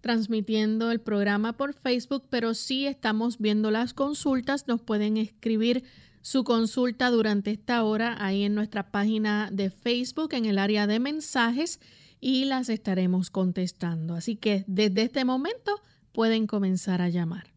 [0.02, 4.68] transmitiendo el programa por Facebook, pero sí estamos viendo las consultas.
[4.68, 5.84] Nos pueden escribir
[6.20, 11.00] su consulta durante esta hora ahí en nuestra página de Facebook en el área de
[11.00, 11.80] mensajes
[12.20, 14.14] y las estaremos contestando.
[14.14, 15.80] Así que desde este momento
[16.12, 17.52] pueden comenzar a llamar.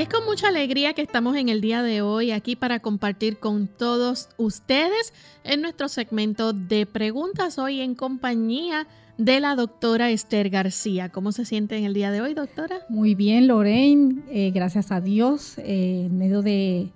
[0.00, 3.66] Es con mucha alegría que estamos en el día de hoy aquí para compartir con
[3.66, 5.12] todos ustedes
[5.44, 8.86] en nuestro segmento de preguntas hoy en compañía
[9.18, 11.10] de la doctora Esther García.
[11.10, 12.78] ¿Cómo se siente en el día de hoy, doctora?
[12.88, 14.22] Muy bien, Lorraine.
[14.30, 16.88] Eh, gracias a Dios eh, en medio de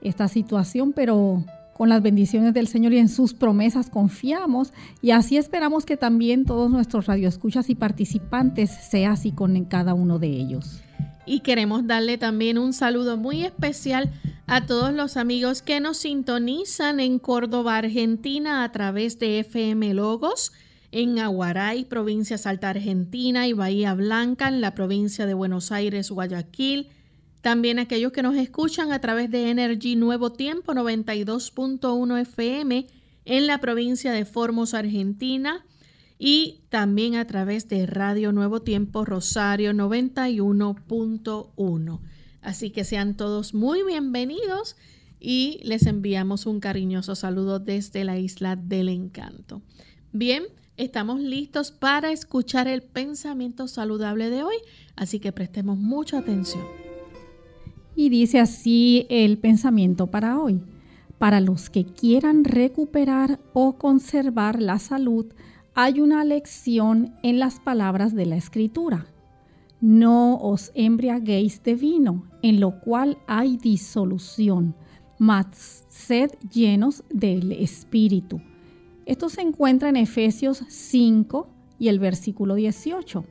[0.00, 1.44] esta situación, pero
[1.74, 6.46] con las bendiciones del Señor y en sus promesas confiamos y así esperamos que también
[6.46, 10.80] todos nuestros radioescuchas y participantes sea así con cada uno de ellos.
[11.26, 14.12] Y queremos darle también un saludo muy especial
[14.46, 20.52] a todos los amigos que nos sintonizan en Córdoba, Argentina, a través de FM Logos,
[20.92, 26.90] en Aguaray, provincia Salta Argentina, y Bahía Blanca, en la provincia de Buenos Aires, Guayaquil.
[27.40, 32.86] También aquellos que nos escuchan a través de Energy Nuevo Tiempo 92.1 FM
[33.24, 35.64] en la provincia de Formos, Argentina
[36.18, 42.00] y también a través de Radio Nuevo Tiempo Rosario 91.1.
[42.40, 44.76] Así que sean todos muy bienvenidos
[45.20, 49.62] y les enviamos un cariñoso saludo desde la isla del encanto.
[50.12, 50.44] Bien,
[50.76, 54.56] estamos listos para escuchar el pensamiento saludable de hoy,
[54.94, 56.64] así que prestemos mucha atención.
[57.94, 60.60] Y dice así el pensamiento para hoy.
[61.18, 65.24] Para los que quieran recuperar o conservar la salud,
[65.78, 69.06] hay una lección en las palabras de la escritura.
[69.78, 74.74] No os embriaguéis de vino, en lo cual hay disolución,
[75.18, 78.40] mas sed llenos del Espíritu.
[79.04, 81.46] Esto se encuentra en Efesios 5
[81.78, 83.26] y el versículo 18.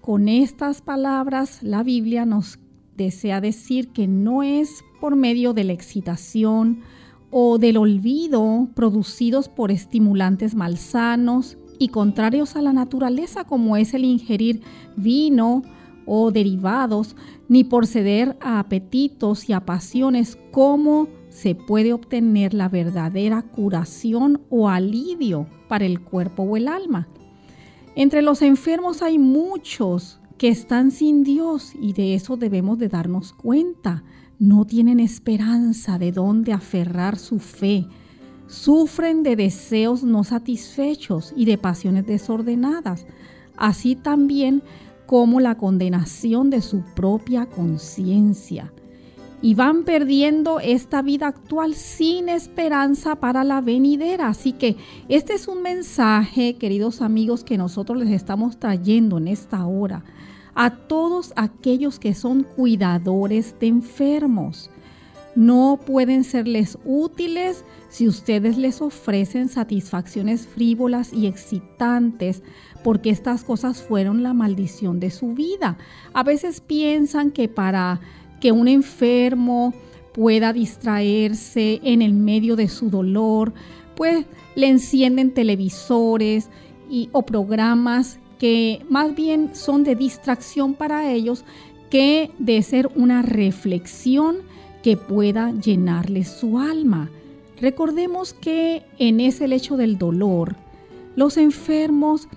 [0.00, 2.60] Con estas palabras la Biblia nos
[2.96, 6.82] desea decir que no es por medio de la excitación,
[7.30, 14.04] o del olvido producidos por estimulantes malsanos y contrarios a la naturaleza como es el
[14.04, 14.62] ingerir
[14.96, 15.62] vino
[16.06, 17.14] o derivados,
[17.48, 24.40] ni por ceder a apetitos y a pasiones, cómo se puede obtener la verdadera curación
[24.48, 27.08] o alivio para el cuerpo o el alma.
[27.94, 33.32] Entre los enfermos hay muchos que están sin Dios y de eso debemos de darnos
[33.32, 34.02] cuenta.
[34.38, 37.86] No tienen esperanza de dónde aferrar su fe.
[38.46, 43.04] Sufren de deseos no satisfechos y de pasiones desordenadas,
[43.56, 44.62] así también
[45.06, 48.72] como la condenación de su propia conciencia.
[49.42, 54.28] Y van perdiendo esta vida actual sin esperanza para la venidera.
[54.28, 54.76] Así que
[55.08, 60.04] este es un mensaje, queridos amigos, que nosotros les estamos trayendo en esta hora
[60.58, 64.70] a todos aquellos que son cuidadores de enfermos.
[65.36, 72.42] No pueden serles útiles si ustedes les ofrecen satisfacciones frívolas y excitantes,
[72.82, 75.78] porque estas cosas fueron la maldición de su vida.
[76.12, 78.00] A veces piensan que para
[78.40, 79.72] que un enfermo
[80.12, 83.54] pueda distraerse en el medio de su dolor,
[83.94, 84.26] pues
[84.56, 86.50] le encienden televisores
[87.12, 91.44] o programas que más bien son de distracción para ellos
[91.90, 94.38] que de ser una reflexión
[94.82, 97.10] que pueda llenarles su alma.
[97.60, 100.56] Recordemos que en ese lecho del dolor,
[101.16, 102.28] los enfermos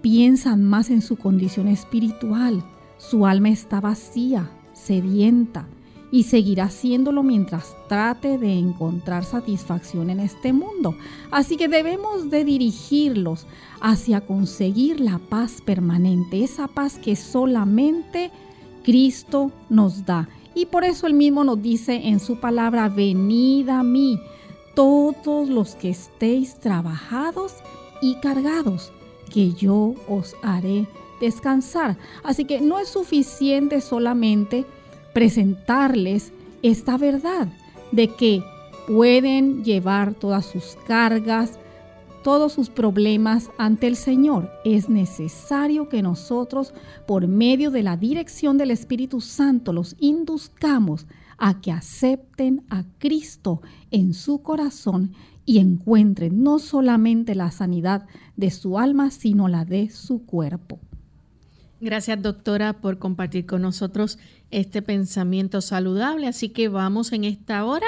[0.00, 2.64] piensan más en su condición espiritual.
[2.96, 5.66] Su alma está vacía, sedienta,
[6.10, 10.94] y seguirá haciéndolo mientras trate de encontrar satisfacción en este mundo.
[11.30, 13.46] Así que debemos de dirigirlos
[13.80, 18.30] hacia conseguir la paz permanente, esa paz que solamente
[18.84, 20.28] Cristo nos da.
[20.54, 24.18] Y por eso él mismo nos dice en su palabra, venid a mí,
[24.74, 27.52] todos los que estéis trabajados
[28.00, 28.92] y cargados,
[29.32, 30.86] que yo os haré
[31.20, 31.96] descansar.
[32.22, 34.64] Así que no es suficiente solamente
[35.18, 36.32] presentarles
[36.62, 37.48] esta verdad
[37.90, 38.40] de que
[38.86, 41.58] pueden llevar todas sus cargas,
[42.22, 44.48] todos sus problemas ante el Señor.
[44.64, 46.72] Es necesario que nosotros,
[47.04, 53.60] por medio de la dirección del Espíritu Santo, los induzcamos a que acepten a Cristo
[53.90, 55.14] en su corazón
[55.44, 58.06] y encuentren no solamente la sanidad
[58.36, 60.78] de su alma, sino la de su cuerpo.
[61.80, 64.18] Gracias doctora por compartir con nosotros
[64.50, 66.26] este pensamiento saludable.
[66.26, 67.86] Así que vamos en esta hora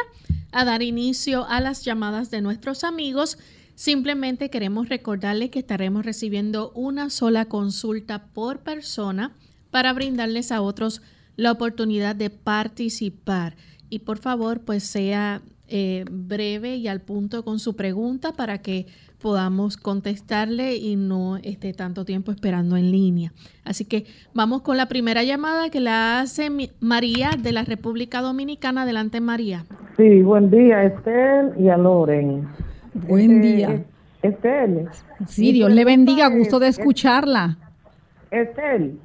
[0.53, 3.37] a dar inicio a las llamadas de nuestros amigos.
[3.75, 9.33] Simplemente queremos recordarles que estaremos recibiendo una sola consulta por persona
[9.73, 11.03] para brindarles a otros
[11.35, 13.57] la oportunidad de participar.
[13.89, 18.87] Y por favor, pues sea eh, breve y al punto con su pregunta para que
[19.21, 23.33] podamos contestarle y no esté tanto tiempo esperando en línea.
[23.65, 26.49] Así que vamos con la primera llamada que la hace
[26.81, 28.83] María de la República Dominicana.
[28.83, 29.65] Adelante, María.
[29.97, 32.49] Sí, buen día, Estel y a Loren.
[32.95, 33.85] Buen este, día.
[34.23, 34.89] Estel.
[35.27, 37.59] Sí, Dios le bendiga, gusto de escucharla.
[38.31, 38.99] Estel,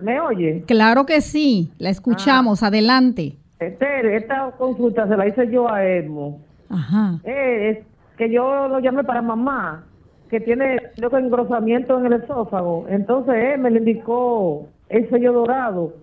[0.00, 0.64] ¿me oye?
[0.66, 2.68] Claro que sí, la escuchamos, ah.
[2.68, 3.36] adelante.
[3.58, 6.40] Estel, esta consulta se la hice yo a Edmo.
[6.68, 7.20] Ajá.
[7.24, 7.84] Eh,
[8.16, 9.84] que yo lo llamé para mamá,
[10.30, 12.86] que tiene creo que engrosamiento en el esófago.
[12.88, 15.94] Entonces él me le indicó el sello dorado.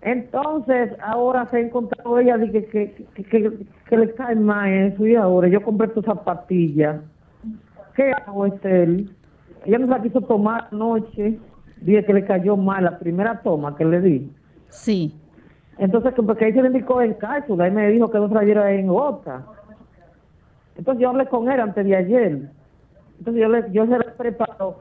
[0.00, 5.16] Entonces ahora se ha encontrado ella de que, que, que, le cae más eso y
[5.16, 7.00] ahora yo compré tu zapatilla.
[7.96, 9.10] ¿Qué hago, Estel?
[9.64, 11.38] Ella no la quiso tomar anoche.
[11.80, 14.32] Dije que le cayó mal la primera toma que le di.
[14.68, 15.14] Sí.
[15.78, 18.86] Entonces, porque ahí se le indicó en cápsula y me dijo que no trayera en
[18.88, 19.44] gota.
[20.78, 22.50] Entonces yo hablé con él antes de ayer.
[23.18, 24.80] Entonces yo le, yo se le preparo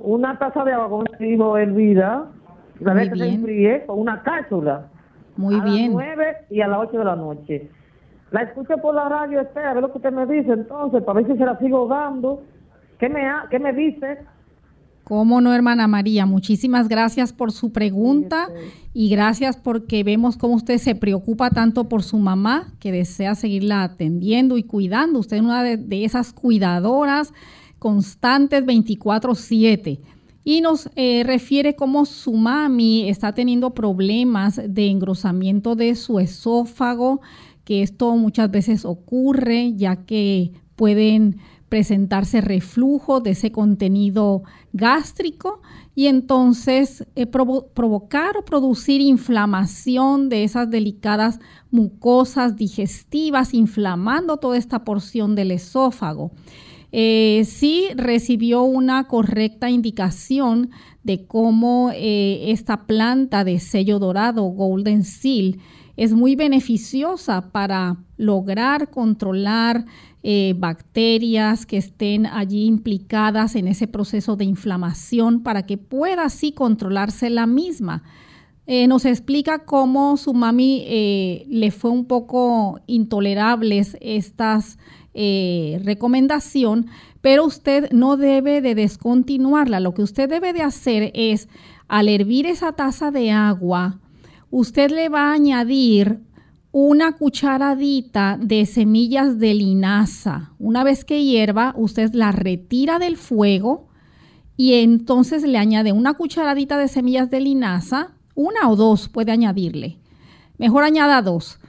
[0.00, 2.26] una taza de agua, como dijo Elvira,
[2.80, 4.86] la vez que se enfríe, con una cápsula.
[5.36, 5.66] Muy bien.
[5.66, 7.70] A las nueve y a las ocho de la noche.
[8.30, 11.20] La escucho por la radio, este, a ver lo que usted me dice entonces, para
[11.20, 12.42] ver si se la sigo dando.
[12.98, 14.18] ¿Qué me, qué me dice?
[15.06, 16.26] ¿Cómo no, hermana María?
[16.26, 18.48] Muchísimas gracias por su pregunta
[18.92, 23.84] y gracias porque vemos cómo usted se preocupa tanto por su mamá, que desea seguirla
[23.84, 25.20] atendiendo y cuidando.
[25.20, 27.32] Usted es una de, esas cuidadoras
[27.78, 30.00] constantes 24/7
[30.42, 37.20] y nos eh, refiere cómo su mami está teniendo problemas de engrosamiento de su esófago,
[37.62, 41.36] que esto muchas veces ocurre ya que pueden
[41.68, 44.42] presentarse reflujo de ese contenido
[44.76, 45.60] gástrico
[45.94, 51.40] y entonces eh, provocar o producir inflamación de esas delicadas
[51.70, 56.32] mucosas digestivas, inflamando toda esta porción del esófago.
[56.92, 60.70] eh, sí recibió una correcta indicación
[61.02, 65.58] de cómo eh, esta planta de sello dorado, Golden Seal,
[65.96, 69.84] es muy beneficiosa para lograr controlar
[70.22, 76.52] eh, bacterias que estén allí implicadas en ese proceso de inflamación para que pueda así
[76.52, 78.02] controlarse la misma.
[78.66, 84.78] Eh, nos explica cómo su mami eh, le fue un poco intolerables estas
[85.18, 86.88] recomendación,
[87.22, 89.80] pero usted no debe de descontinuarla.
[89.80, 91.48] Lo que usted debe de hacer es,
[91.88, 93.98] al hervir esa taza de agua,
[94.50, 96.20] usted le va a añadir
[96.78, 100.52] una cucharadita de semillas de linaza.
[100.58, 103.88] Una vez que hierva, usted la retira del fuego
[104.58, 110.00] y entonces le añade una cucharadita de semillas de linaza, una o dos puede añadirle.
[110.58, 111.60] Mejor añada dos.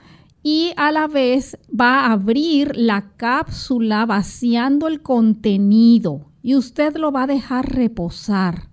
[0.42, 7.12] Y a la vez va a abrir la cápsula vaciando el contenido y usted lo
[7.12, 8.68] va a dejar reposar.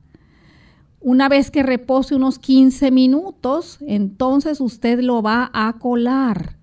[1.06, 6.58] Una vez que repose unos 15 minutos, entonces usted lo va a colar.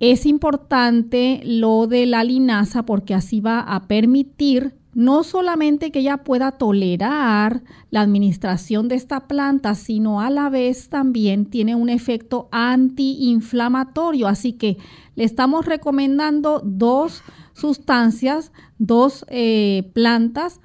[0.00, 6.24] Es importante lo de la linaza porque así va a permitir no solamente que ella
[6.24, 12.48] pueda tolerar la administración de esta planta, sino a la vez también tiene un efecto
[12.50, 14.26] antiinflamatorio.
[14.26, 14.76] Así que
[15.14, 17.22] le estamos recomendando dos
[17.52, 20.60] sustancias, dos eh, plantas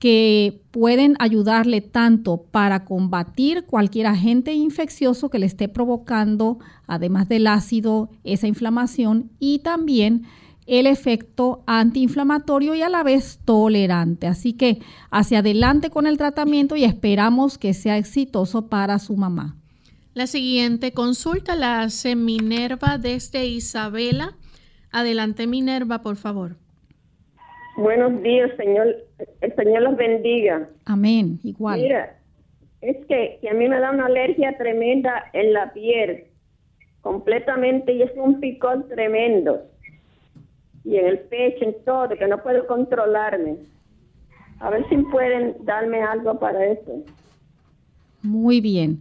[0.00, 7.46] que pueden ayudarle tanto para combatir cualquier agente infeccioso que le esté provocando, además del
[7.46, 10.24] ácido, esa inflamación y también
[10.66, 14.26] el efecto antiinflamatorio y a la vez tolerante.
[14.26, 14.80] Así que
[15.10, 19.56] hacia adelante con el tratamiento y esperamos que sea exitoso para su mamá.
[20.14, 24.34] La siguiente consulta la hace Minerva desde Isabela.
[24.92, 26.56] Adelante Minerva, por favor.
[27.80, 28.94] Buenos días, Señor.
[29.40, 30.68] El Señor los bendiga.
[30.84, 31.40] Amén.
[31.42, 31.80] Igual.
[31.80, 32.14] Mira,
[32.82, 36.24] es que, a mí me da una alergia tremenda en la piel,
[37.00, 39.62] completamente, y es un picor tremendo.
[40.84, 43.56] Y en el pecho, en todo, que no puedo controlarme.
[44.58, 47.02] A ver si pueden darme algo para eso.
[48.22, 49.00] Muy bien.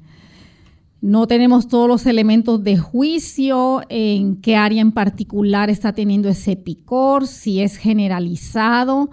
[1.01, 6.57] No tenemos todos los elementos de juicio en qué área en particular está teniendo ese
[6.57, 9.09] picor, si es generalizado.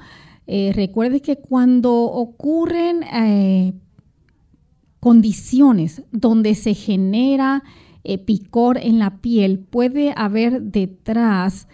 [0.48, 3.72] Eh, recuerde que cuando ocurren eh,
[4.98, 7.62] condiciones donde se genera
[8.02, 11.68] eh, picor en la piel, puede haber detrás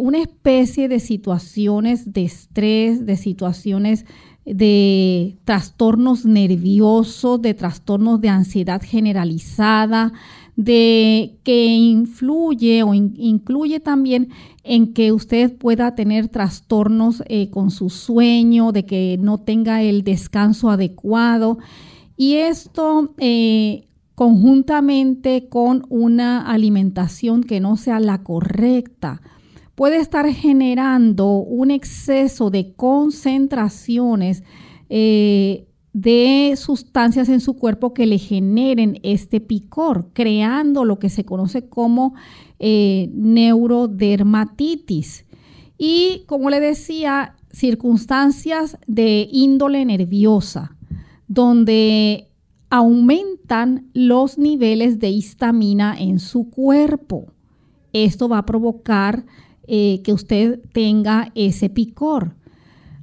[0.00, 4.06] una especie de situaciones de estrés, de situaciones
[4.54, 10.12] de trastornos nerviosos, de trastornos de ansiedad generalizada,
[10.56, 14.30] de que influye o incluye también
[14.64, 20.02] en que usted pueda tener trastornos eh, con su sueño, de que no tenga el
[20.02, 21.58] descanso adecuado.
[22.16, 29.22] Y esto eh, conjuntamente con una alimentación que no sea la correcta
[29.78, 34.42] puede estar generando un exceso de concentraciones
[34.88, 41.24] eh, de sustancias en su cuerpo que le generen este picor, creando lo que se
[41.24, 42.16] conoce como
[42.58, 45.26] eh, neurodermatitis.
[45.78, 50.76] Y como le decía, circunstancias de índole nerviosa,
[51.28, 52.32] donde
[52.68, 57.26] aumentan los niveles de histamina en su cuerpo.
[57.92, 59.24] Esto va a provocar
[59.68, 62.34] eh, que usted tenga ese picor.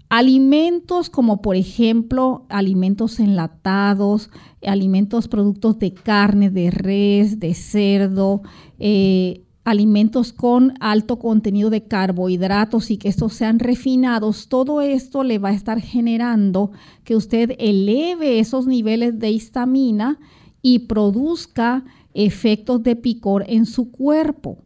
[0.09, 4.29] Alimentos como por ejemplo alimentos enlatados,
[4.65, 8.41] alimentos productos de carne, de res, de cerdo,
[8.79, 15.39] eh, alimentos con alto contenido de carbohidratos y que estos sean refinados, todo esto le
[15.39, 16.71] va a estar generando
[17.03, 20.19] que usted eleve esos niveles de histamina
[20.61, 24.65] y produzca efectos de picor en su cuerpo.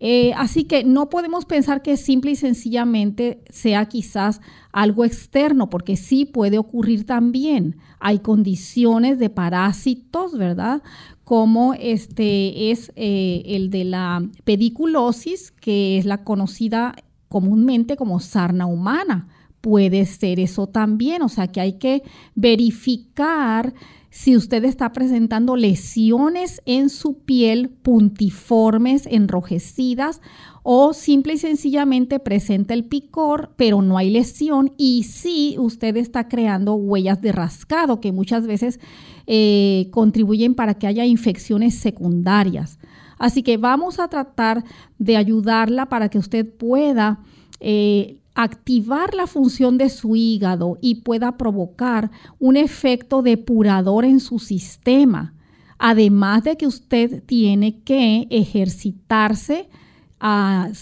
[0.00, 4.40] Eh, así que no podemos pensar que simple y sencillamente sea quizás
[4.72, 7.76] algo externo, porque sí puede ocurrir también.
[7.98, 10.82] Hay condiciones de parásitos, ¿verdad?
[11.24, 16.94] Como este es eh, el de la pediculosis, que es la conocida
[17.28, 19.28] comúnmente como sarna humana.
[19.60, 22.04] Puede ser eso también, o sea que hay que
[22.36, 23.74] verificar
[24.10, 30.20] si usted está presentando lesiones en su piel puntiformes, enrojecidas
[30.62, 36.28] o simple y sencillamente presenta el picor, pero no hay lesión y si usted está
[36.28, 38.80] creando huellas de rascado que muchas veces
[39.26, 42.78] eh, contribuyen para que haya infecciones secundarias.
[43.18, 44.64] Así que vamos a tratar
[44.98, 47.20] de ayudarla para que usted pueda
[47.60, 54.38] eh, activar la función de su hígado y pueda provocar un efecto depurador en su
[54.38, 55.34] sistema.
[55.76, 59.68] Además de que usted tiene que ejercitarse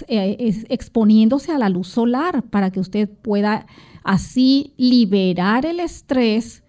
[0.08, 3.66] eh, exponiéndose a la luz solar para que usted pueda
[4.04, 6.62] así liberar el estrés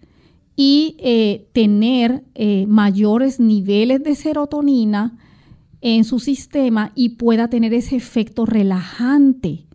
[0.56, 5.18] y eh, tener eh, mayores niveles de serotonina
[5.82, 9.67] en su sistema y pueda tener ese efecto relajante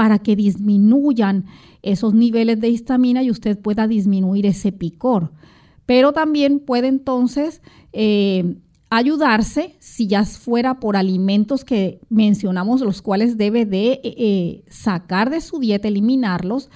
[0.00, 1.44] para que disminuyan
[1.82, 5.30] esos niveles de histamina y usted pueda disminuir ese picor.
[5.84, 7.60] Pero también puede entonces
[8.88, 15.28] ayudarse si ya fuera por alimentos que mencionamos, los cuales debe de eh, eh, sacar
[15.28, 16.70] de su dieta, eliminarlos,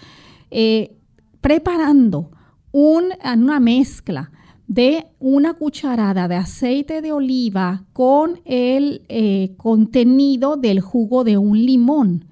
[0.50, 0.98] eh,
[1.40, 2.30] preparando
[2.72, 4.32] una mezcla
[4.66, 9.00] de una cucharada de aceite de oliva con el
[9.56, 12.26] contenido del jugo de un limón.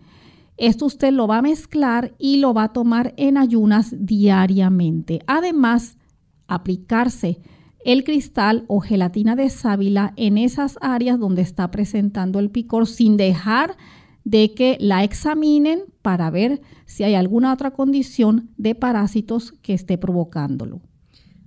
[0.62, 5.18] Esto usted lo va a mezclar y lo va a tomar en ayunas diariamente.
[5.26, 5.98] Además,
[6.46, 7.40] aplicarse
[7.84, 13.16] el cristal o gelatina de sábila en esas áreas donde está presentando el picor sin
[13.16, 13.76] dejar
[14.22, 19.98] de que la examinen para ver si hay alguna otra condición de parásitos que esté
[19.98, 20.80] provocándolo.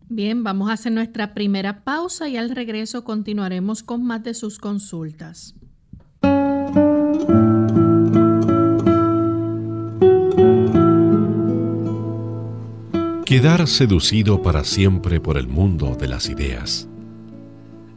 [0.09, 4.59] Bien, vamos a hacer nuestra primera pausa y al regreso continuaremos con más de sus
[4.59, 5.55] consultas.
[13.25, 16.87] Quedar seducido para siempre por el mundo de las ideas.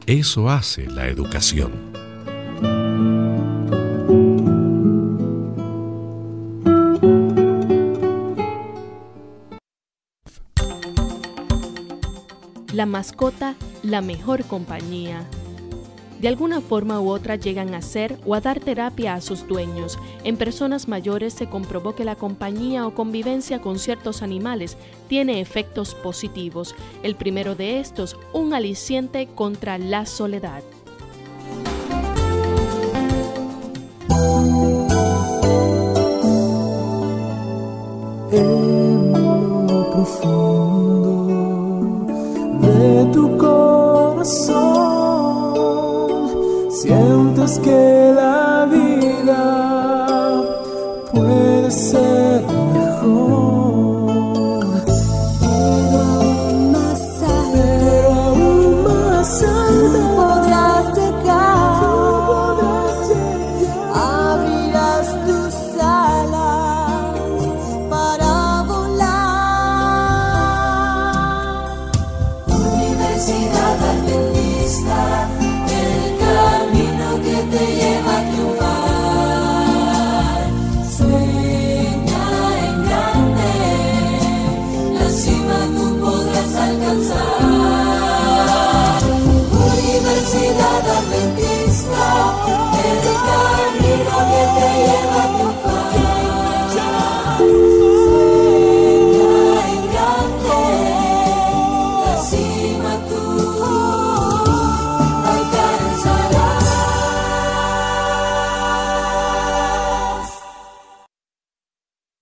[0.06, 1.70] Eso hace la educación.
[12.72, 15.28] La mascota, la mejor compañía
[16.20, 19.98] de alguna forma u otra llegan a ser o a dar terapia a sus dueños.
[20.24, 24.76] En personas mayores se comprobó que la compañía o convivencia con ciertos animales
[25.08, 26.74] tiene efectos positivos.
[27.02, 30.62] El primero de estos, un aliciente contra la soledad.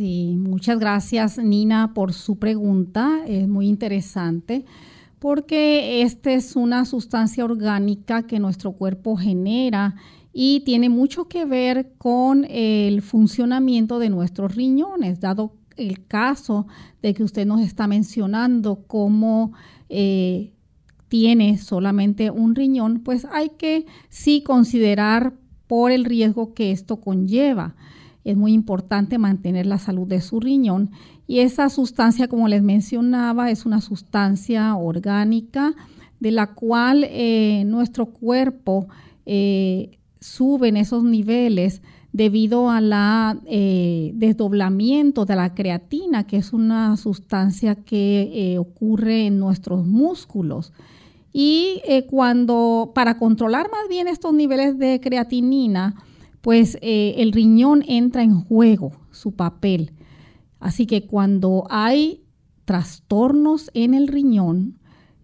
[0.01, 4.65] Sí, muchas gracias Nina por su pregunta, es muy interesante
[5.19, 9.97] porque esta es una sustancia orgánica que nuestro cuerpo genera
[10.33, 16.67] y tiene mucho que ver con el funcionamiento de nuestros riñones, dado el caso
[17.03, 19.53] de que usted nos está mencionando cómo
[19.91, 20.55] eh,
[21.09, 25.35] tiene solamente un riñón, pues hay que sí considerar
[25.67, 27.77] por el riesgo que esto conlleva.
[28.25, 30.91] Es muy importante mantener la salud de su riñón
[31.31, 35.77] y esa sustancia, como les mencionaba, es una sustancia orgánica
[36.19, 38.89] de la cual eh, nuestro cuerpo
[39.27, 46.53] eh, sube en esos niveles debido a la eh, desdoblamiento de la creatina, que es
[46.53, 50.73] una sustancia que ocurre en nuestros músculos.
[51.33, 55.95] Y cuando, para controlar más bien estos niveles de creatinina,
[56.41, 59.93] pues eh, el riñón entra en juego, su papel.
[60.59, 62.23] Así que cuando hay
[62.65, 64.79] trastornos en el riñón,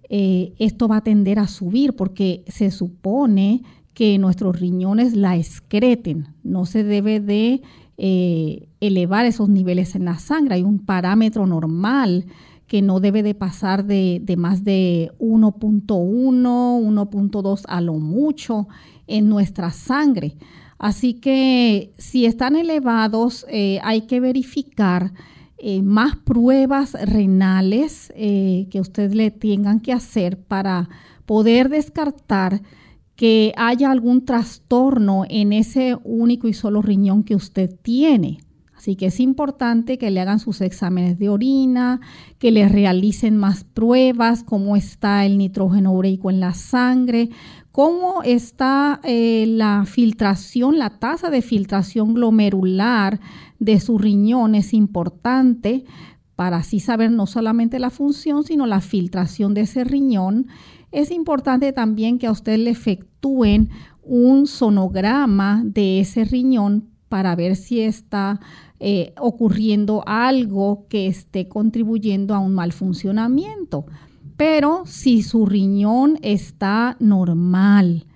[0.09, 3.62] eh, esto va a tender a subir porque se supone
[3.94, 6.29] que nuestros riñones la excreten.
[6.42, 7.62] No se debe de
[7.96, 10.57] eh, elevar esos niveles en la sangre.
[10.57, 12.26] Hay un parámetro normal
[12.66, 18.68] que no debe de pasar de, de más de 1.1, 1.2 a lo mucho
[19.07, 20.37] en nuestra sangre.
[20.78, 25.12] Así que si están elevados, eh, hay que verificar
[25.58, 30.90] eh, más pruebas renales eh, que usted le tengan que hacer para
[31.24, 32.60] poder descartar
[33.16, 38.40] que haya algún trastorno en ese único y solo riñón que usted tiene.
[38.76, 42.00] Así que es importante que le hagan sus exámenes de orina,
[42.38, 47.30] que le realicen más pruebas, cómo está el nitrógeno ureico en la sangre,
[47.76, 53.20] cómo está eh, la filtración, la tasa de filtración glomerular
[53.58, 55.84] de su riñón es importante
[56.36, 60.46] para así saber no solamente la función, sino la filtración de ese riñón.
[60.90, 63.68] Es importante también que a usted le efectúen
[64.02, 68.40] un sonograma de ese riñón para ver si está
[68.80, 73.84] eh, ocurriendo algo que esté contribuyendo a un mal funcionamiento.
[74.37, 78.07] Pero si su riñón está normal,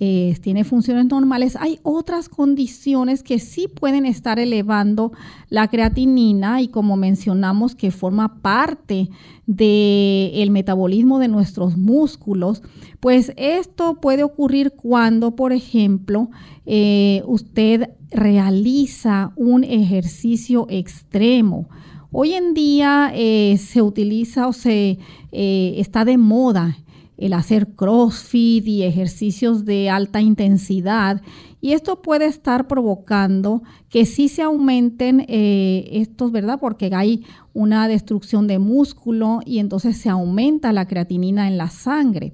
[0.00, 5.10] eh, tiene funciones normales, hay otras condiciones que sí pueden estar elevando
[5.48, 9.08] la creatinina y como mencionamos que forma parte
[9.46, 12.62] del metabolismo de nuestros músculos,
[13.00, 16.30] pues esto puede ocurrir cuando, por ejemplo,
[16.64, 21.68] eh, usted realiza un ejercicio extremo
[22.10, 24.98] Hoy en día eh, se utiliza o se
[25.30, 26.78] eh, está de moda
[27.18, 31.20] el hacer CrossFit y ejercicios de alta intensidad
[31.60, 36.58] y esto puede estar provocando que sí se aumenten eh, estos, ¿verdad?
[36.60, 42.32] Porque hay una destrucción de músculo y entonces se aumenta la creatinina en la sangre.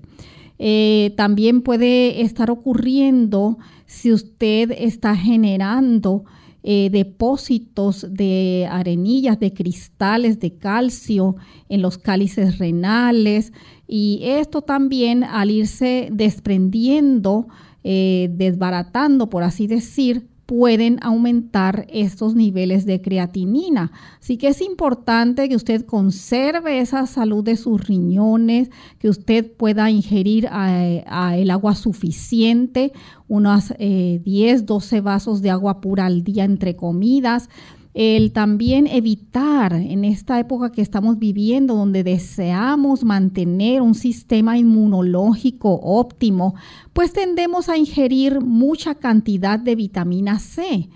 [1.16, 6.24] también puede estar ocurriendo si usted está generando
[6.66, 11.36] eh, depósitos de arenillas, de cristales de calcio
[11.68, 13.52] en los cálices renales.
[13.86, 17.48] Y esto también al irse desprendiendo,
[17.84, 23.92] eh, desbaratando, por así decir, pueden aumentar estos niveles de creatinina.
[24.20, 29.90] Así que es importante que usted conserve esa salud de sus riñones, que usted pueda
[29.90, 32.92] ingerir el agua suficiente,
[33.28, 37.48] unos 10, eh, 12 vasos de agua pura al día entre comidas
[37.94, 45.80] el también evitar en esta época que estamos viviendo, donde deseamos mantener un sistema inmunológico
[45.80, 46.56] óptimo,
[46.92, 50.88] pues tendemos a ingerir mucha cantidad de vitamina C.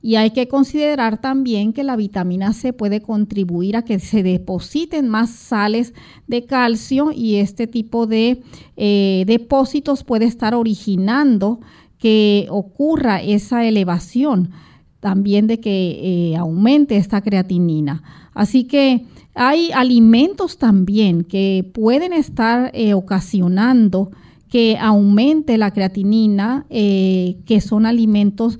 [0.00, 5.08] Y hay que considerar también que la vitamina C puede contribuir a que se depositen
[5.08, 5.94] más sales
[6.28, 8.42] de calcio y este tipo de
[8.76, 11.58] eh, depósitos puede estar originando
[11.98, 14.52] que ocurra esa elevación
[15.00, 18.02] también de que eh, aumente esta creatinina.
[18.34, 19.04] Así que
[19.34, 24.10] hay alimentos también que pueden estar eh, ocasionando
[24.48, 28.58] que aumente la creatinina, eh, que son alimentos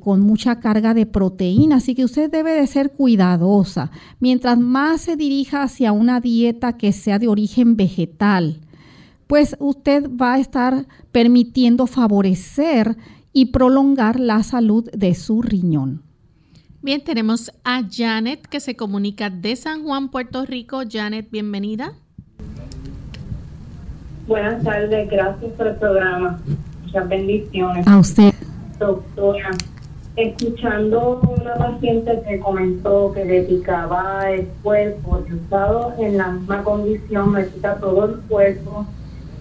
[0.00, 1.76] con mucha carga de proteína.
[1.76, 3.90] Así que usted debe de ser cuidadosa.
[4.20, 8.60] Mientras más se dirija hacia una dieta que sea de origen vegetal,
[9.26, 12.98] pues usted va a estar permitiendo favorecer
[13.32, 16.02] y prolongar la salud de su riñón.
[16.82, 20.82] Bien, tenemos a Janet que se comunica de San Juan, Puerto Rico.
[20.90, 21.92] Janet, bienvenida.
[24.26, 26.40] Buenas tardes, gracias por el programa.
[26.84, 27.86] Muchas bendiciones.
[27.86, 28.34] A usted.
[28.78, 29.50] Doctora,
[30.16, 36.64] escuchando una paciente que comentó que le picaba el cuerpo, yo estado en la misma
[36.64, 38.86] condición, me pica todo el cuerpo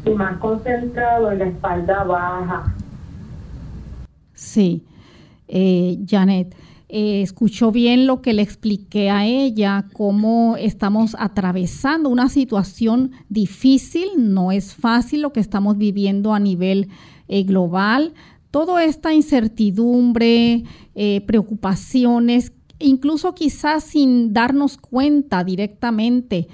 [0.05, 2.75] y más concentrado en la espalda baja.
[4.41, 4.83] Sí,
[5.47, 6.55] eh, Janet.
[6.89, 14.09] Eh, escuchó bien lo que le expliqué a ella, cómo estamos atravesando una situación difícil,
[14.17, 16.89] no es fácil lo que estamos viviendo a nivel
[17.27, 18.13] eh, global.
[18.49, 20.63] Toda esta incertidumbre,
[20.95, 22.51] eh, preocupaciones,
[22.81, 26.47] incluso quizás sin darnos cuenta directamente,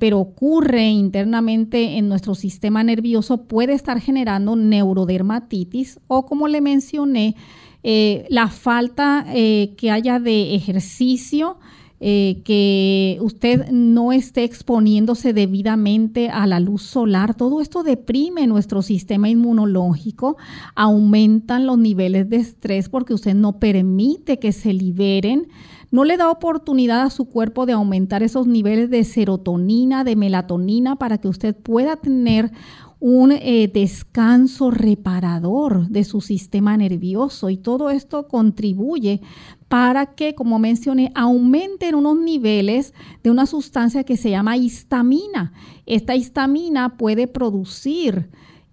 [0.00, 7.36] pero ocurre internamente en nuestro sistema nervioso, puede estar generando neurodermatitis o como le mencioné,
[7.84, 11.58] eh, la falta eh, que haya de ejercicio,
[12.00, 18.82] eh, que usted no esté exponiéndose debidamente a la luz solar, todo esto deprime nuestro
[18.82, 20.36] sistema inmunológico,
[20.76, 25.48] aumentan los niveles de estrés porque usted no permite que se liberen,
[25.90, 30.96] no le da oportunidad a su cuerpo de aumentar esos niveles de serotonina, de melatonina,
[30.96, 32.52] para que usted pueda tener
[33.00, 39.20] un eh, descanso reparador de su sistema nervioso y todo esto contribuye
[39.68, 45.52] para que, como mencioné, aumenten unos niveles de una sustancia que se llama histamina.
[45.86, 48.30] Esta histamina puede producir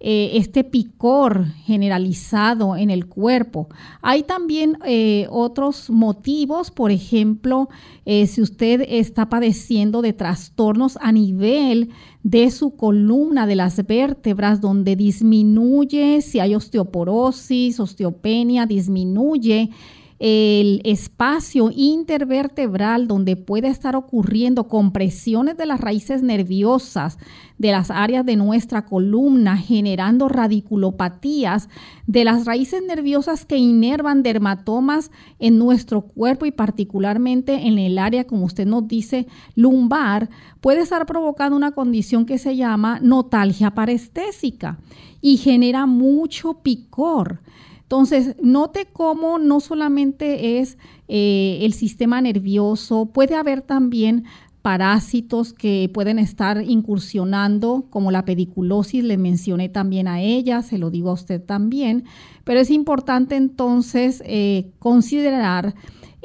[0.07, 3.69] eh, este picor generalizado en el cuerpo.
[4.03, 7.69] Hay también eh, otros motivos, por ejemplo,
[8.05, 11.89] si usted está padeciendo de trastornos a nivel
[12.21, 19.71] de su columna de las vértebras donde disminuye, si hay osteoporosis, osteopenia, disminuye
[20.19, 27.17] el espacio intervertebral donde puede estar ocurriendo compresiones de las raíces nerviosas
[27.57, 31.69] de las áreas de nuestra columna, generando radiculopatías
[32.05, 38.25] de las raíces nerviosas que inervan dermatomas en nuestro cuerpo y particularmente en el área,
[38.25, 44.79] como usted nos dice, lumbar, puede estar provocando una condición que se llama notalgia parestésica
[45.21, 47.41] y genera mucho picor.
[47.85, 54.25] Entonces, note cómo no solamente es eh, el sistema nervioso, puede haber también
[54.63, 60.89] parásitos que pueden estar incursionando, como la pediculosis, le mencioné también a ella, se lo
[60.89, 62.05] digo a usted también,
[62.43, 65.75] pero es importante entonces eh, considerar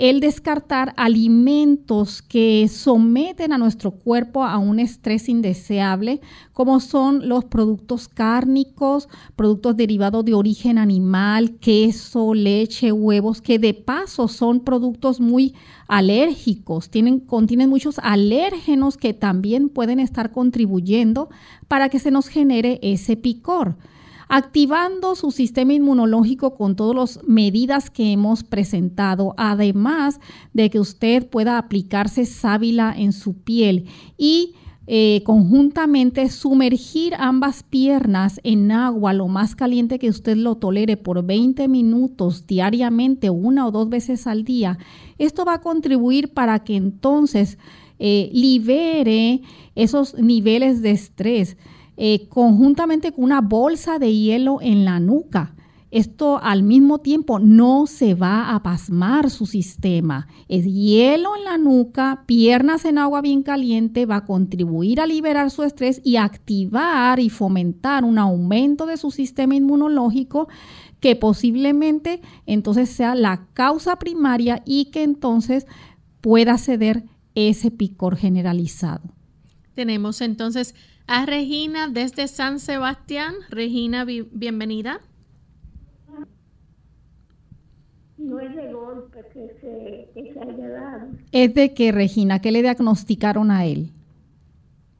[0.00, 6.22] el descartar alimentos que someten a nuestro cuerpo a un estrés indeseable,
[6.54, 13.74] como son los productos cárnicos, productos derivados de origen animal, queso, leche, huevos, que de
[13.74, 15.54] paso son productos muy
[15.86, 21.28] alérgicos, tienen, contienen muchos alérgenos que también pueden estar contribuyendo
[21.68, 23.76] para que se nos genere ese picor
[24.30, 30.20] activando su sistema inmunológico con todas las medidas que hemos presentado, además
[30.54, 34.54] de que usted pueda aplicarse sábila en su piel y
[34.86, 41.24] eh, conjuntamente sumergir ambas piernas en agua lo más caliente que usted lo tolere por
[41.24, 44.78] 20 minutos diariamente, una o dos veces al día.
[45.18, 47.58] Esto va a contribuir para que entonces
[47.98, 49.42] eh, libere
[49.74, 51.56] esos niveles de estrés.
[52.02, 55.54] Eh, conjuntamente con una bolsa de hielo en la nuca.
[55.90, 60.26] Esto al mismo tiempo no se va a pasmar su sistema.
[60.48, 65.50] Es hielo en la nuca, piernas en agua bien caliente, va a contribuir a liberar
[65.50, 70.48] su estrés y activar y fomentar un aumento de su sistema inmunológico
[71.00, 75.66] que posiblemente entonces sea la causa primaria y que entonces
[76.22, 79.02] pueda ceder ese picor generalizado.
[79.74, 80.74] Tenemos entonces
[81.10, 83.34] a Regina desde San Sebastián.
[83.50, 85.00] Regina, bienvenida.
[88.16, 91.08] No es de golpe que se, haya dado.
[91.32, 92.38] ¿Es de qué, Regina?
[92.38, 93.90] ¿Qué le diagnosticaron a él?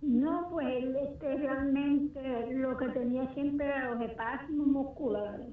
[0.02, 2.20] No, pues él este, realmente
[2.54, 5.46] lo que tenía siempre era los espasmos musculares.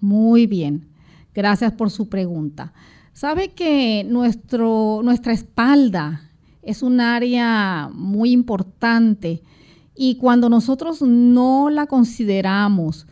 [0.00, 0.86] Muy bien.
[1.34, 2.72] Gracias por su pregunta.
[3.12, 6.30] ¿Sabe que nuestro, nuestra espalda
[6.62, 9.42] es un área muy importante
[9.94, 13.06] y cuando nosotros no la consideramos,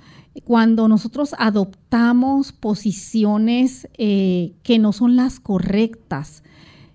[0.45, 6.42] cuando nosotros adoptamos posiciones eh, que no son las correctas,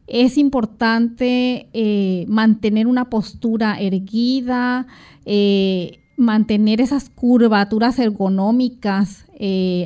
[0.07, 4.87] es importante eh, mantener una postura erguida,
[5.25, 9.25] eh, mantener esas curvaturas ergonómicas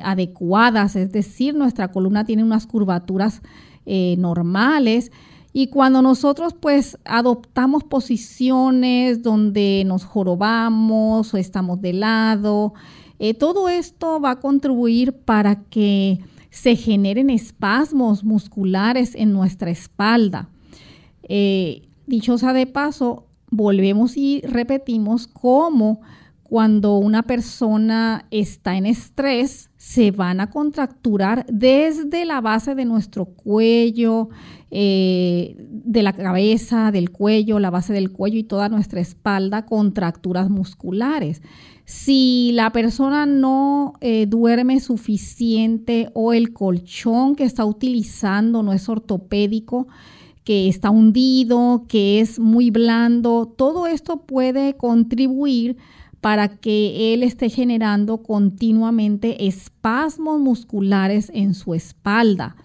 [0.04, 3.42] adecuadas, es decir, nuestra columna tiene unas curvaturas
[3.86, 5.12] normales
[5.54, 12.74] y cuando nosotros pues adoptamos posiciones donde nos jorobamos o estamos de lado,
[13.20, 20.50] eh, todo esto va a contribuir para que se generen espasmos musculares en nuestra espalda.
[21.24, 26.02] Eh, dichosa de paso, volvemos y repetimos cómo
[26.44, 33.26] cuando una persona está en estrés, se van a contracturar desde la base de nuestro
[33.26, 34.30] cuello,
[34.70, 40.50] eh, de la cabeza, del cuello, la base del cuello y toda nuestra espalda, contracturas
[40.50, 41.42] musculares.
[41.84, 48.88] Si la persona no eh, duerme suficiente o el colchón que está utilizando no es
[48.88, 49.90] ortopédico,
[50.46, 55.76] que está hundido, que es muy blando, todo esto puede contribuir
[56.22, 62.56] para que él esté generando continuamente espasmos musculares en su espalda.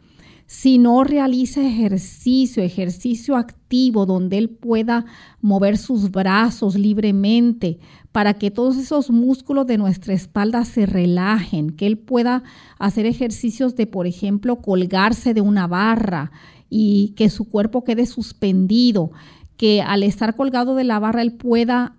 [0.47, 5.05] Si no realiza ejercicio, ejercicio activo donde él pueda
[5.40, 7.79] mover sus brazos libremente
[8.12, 12.45] para que todos esos músculos de nuestra espalda se relajen, que él pueda
[12.79, 16.31] hacer ejercicios de, por ejemplo, colgarse de una barra
[16.71, 19.11] y que su cuerpo quede suspendido,
[19.57, 21.97] que al estar colgado de la barra él pueda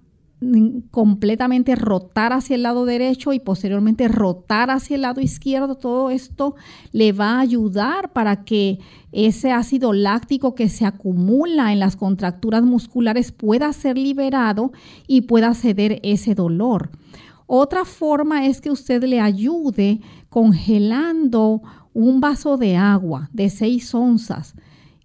[0.91, 6.55] completamente rotar hacia el lado derecho y posteriormente rotar hacia el lado izquierdo, todo esto
[6.91, 8.79] le va a ayudar para que
[9.11, 14.71] ese ácido láctico que se acumula en las contracturas musculares pueda ser liberado
[15.07, 16.91] y pueda ceder ese dolor.
[17.47, 21.61] Otra forma es que usted le ayude congelando
[21.93, 24.53] un vaso de agua de 6 onzas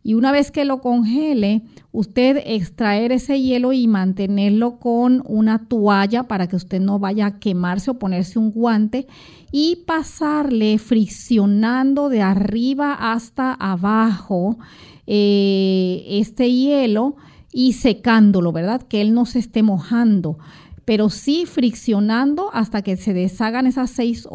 [0.03, 1.63] y una vez que lo congele,
[1.93, 7.39] usted extraer ese hielo y mantenerlo con una toalla para que usted no vaya a
[7.39, 9.07] quemarse o ponerse un guante
[9.53, 14.59] y pasarle friccionando de arriba hasta abajo
[15.07, 17.17] eh, este hielo
[17.53, 18.83] y secándolo, ¿verdad?
[18.83, 20.39] Que él no se esté mojando
[20.85, 24.27] pero sí friccionando hasta que se deshagan esas 6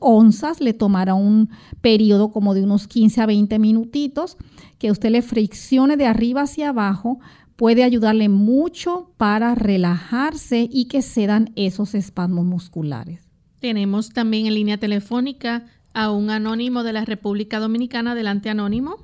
[0.00, 4.36] onzas, le tomará un periodo como de unos 15 a 20 minutitos,
[4.78, 7.20] que usted le friccione de arriba hacia abajo,
[7.56, 13.20] puede ayudarle mucho para relajarse y que cedan esos espasmos musculares.
[13.60, 18.12] Tenemos también en línea telefónica a un anónimo de la República Dominicana.
[18.12, 18.96] Adelante, anónimo.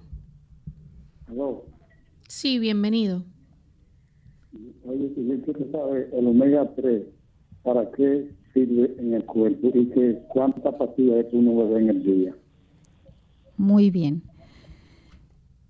[2.29, 3.25] Sí, bienvenido.
[4.85, 7.03] Oye, si que sabe el omega 3,
[7.63, 12.03] ¿para qué sirve en el cuerpo y que cuántas pastillas es uno bebe en el
[12.03, 12.37] día?
[13.57, 14.23] Muy bien.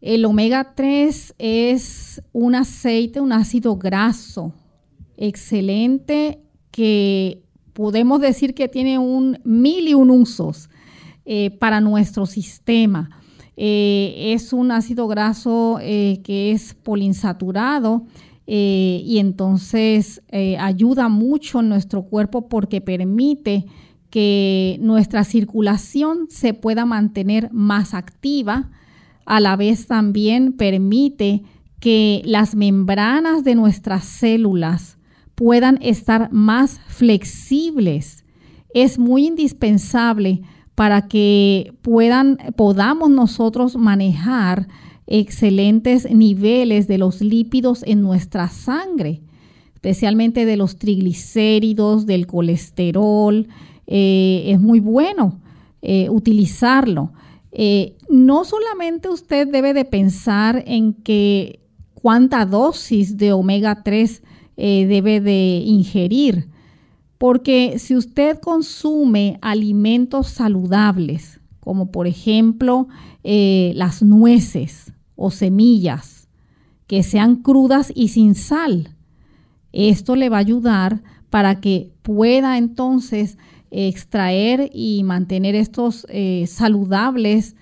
[0.01, 4.53] El omega 3 es un aceite, un ácido graso
[5.17, 10.71] excelente que podemos decir que tiene un mil y un usos
[11.25, 13.11] eh, para nuestro sistema.
[13.57, 18.07] Eh, es un ácido graso eh, que es polinsaturado
[18.47, 23.67] eh, y entonces eh, ayuda mucho nuestro cuerpo porque permite
[24.11, 28.71] que nuestra circulación se pueda mantener más activa,
[29.25, 31.43] a la vez también permite
[31.81, 34.99] que las membranas de nuestras células
[35.35, 38.25] puedan estar más flexibles.
[38.75, 40.43] Es muy indispensable
[40.75, 44.69] para que puedan, podamos nosotros manejar
[45.07, 49.23] excelentes niveles de los lípidos en nuestra sangre,
[49.75, 53.49] especialmente de los triglicéridos, del colesterol.
[53.87, 55.41] Eh, es muy bueno
[55.83, 57.13] eh, utilizarlo.
[57.51, 61.61] Eh, no solamente usted debe de pensar en que
[61.95, 64.23] cuánta dosis de omega 3
[64.55, 66.49] debe de ingerir,
[67.19, 72.89] porque si usted consume alimentos saludables, como por ejemplo
[73.23, 76.29] las nueces, o semillas
[76.87, 78.97] que sean crudas y sin sal.
[79.73, 83.39] Esto le va a ayudar para que pueda entonces
[83.71, 87.57] extraer y mantener estos eh, saludables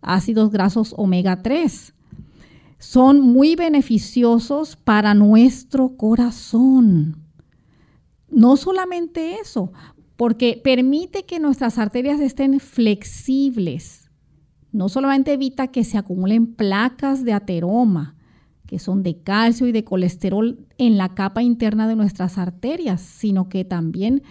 [0.00, 1.94] ácidos grasos omega 3.
[2.78, 7.16] Son muy beneficiosos para nuestro corazón.
[8.28, 9.72] No solamente eso,
[10.16, 14.06] porque permite que nuestras arterias estén flexibles
[14.76, 18.14] no solamente evita que se acumulen placas de ateroma,
[18.66, 23.48] que son de calcio y de colesterol en la capa interna de nuestras arterias, sino
[23.48, 24.22] que también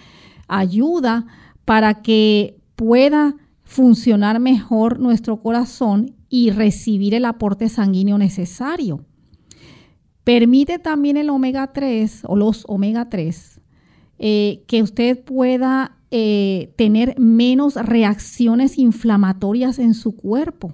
[0.47, 1.25] ayuda
[1.65, 9.03] para que pueda funcionar mejor nuestro corazón y recibir el aporte sanguíneo necesario.
[10.23, 13.54] Permite también el omega 3 o los omega 3
[14.19, 20.73] eh, que usted pueda eh, tener menos reacciones inflamatorias en su cuerpo.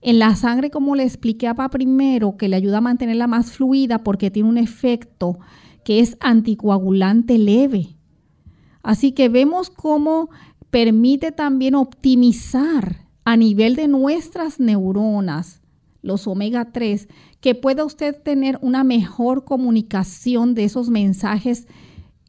[0.00, 4.04] En la sangre, como le expliqué a primero, que le ayuda a mantenerla más fluida
[4.04, 5.38] porque tiene un efecto
[5.84, 7.96] que es anticoagulante leve.
[8.82, 10.30] Así que vemos cómo
[10.70, 15.60] permite también optimizar a nivel de nuestras neuronas,
[16.02, 17.08] los omega 3,
[17.40, 21.66] que pueda usted tener una mejor comunicación de esos mensajes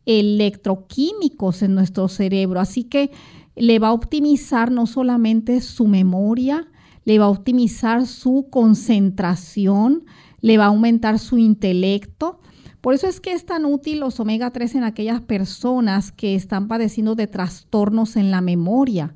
[0.10, 2.60] electroquímicos en nuestro cerebro.
[2.60, 3.12] Así que
[3.56, 6.68] le va a optimizar no solamente su memoria,
[7.06, 10.06] le va a optimizar su concentración,
[10.42, 12.40] le va a aumentar su intelecto.
[12.82, 16.68] Por eso es que es tan útil los omega 3 en aquellas personas que están
[16.68, 19.14] padeciendo de trastornos en la memoria.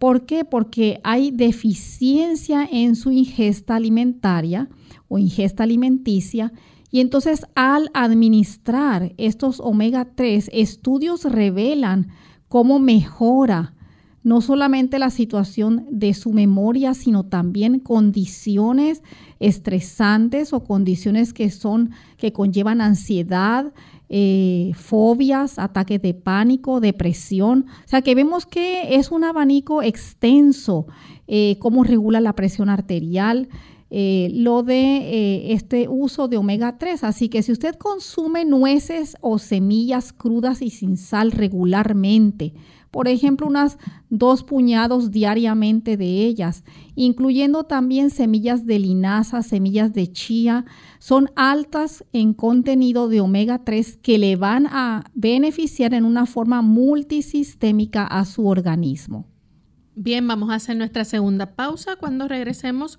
[0.00, 0.44] ¿Por qué?
[0.44, 4.68] Porque hay deficiencia en su ingesta alimentaria
[5.06, 6.52] o ingesta alimenticia
[6.96, 12.08] y entonces al administrar estos omega 3, estudios revelan
[12.48, 13.74] cómo mejora
[14.22, 19.02] no solamente la situación de su memoria, sino también condiciones
[19.40, 23.74] estresantes o condiciones que son que conllevan ansiedad,
[24.08, 27.66] eh, fobias, ataques de pánico, depresión.
[27.84, 30.86] O sea que vemos que es un abanico extenso,
[31.26, 33.50] eh, cómo regula la presión arterial,
[33.90, 37.04] eh, lo de este uso de omega 3.
[37.04, 42.54] Así que si usted consume nueces o semillas crudas y sin sal regularmente,
[42.96, 43.76] por ejemplo, unas
[44.08, 46.64] dos puñados diariamente de ellas,
[46.94, 50.64] incluyendo también semillas de linaza, semillas de chía,
[50.98, 56.62] son altas en contenido de omega 3 que le van a beneficiar en una forma
[56.62, 59.26] multisistémica a su organismo.
[59.94, 61.96] Bien, vamos a hacer nuestra segunda pausa.
[61.96, 62.98] Cuando regresemos,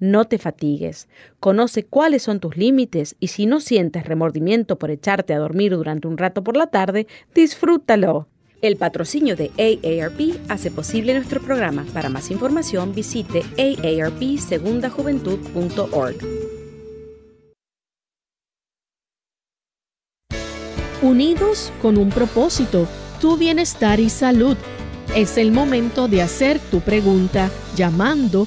[0.00, 1.06] No te fatigues.
[1.40, 6.08] Conoce cuáles son tus límites y si no sientes remordimiento por echarte a dormir durante
[6.08, 8.26] un rato por la tarde, disfrútalo.
[8.62, 11.84] El patrocinio de AARP hace posible nuestro programa.
[11.92, 16.16] Para más información visite aarpsegundajuventud.org.
[21.02, 22.86] Unidos con un propósito,
[23.20, 24.56] tu bienestar y salud.
[25.14, 28.46] Es el momento de hacer tu pregunta llamando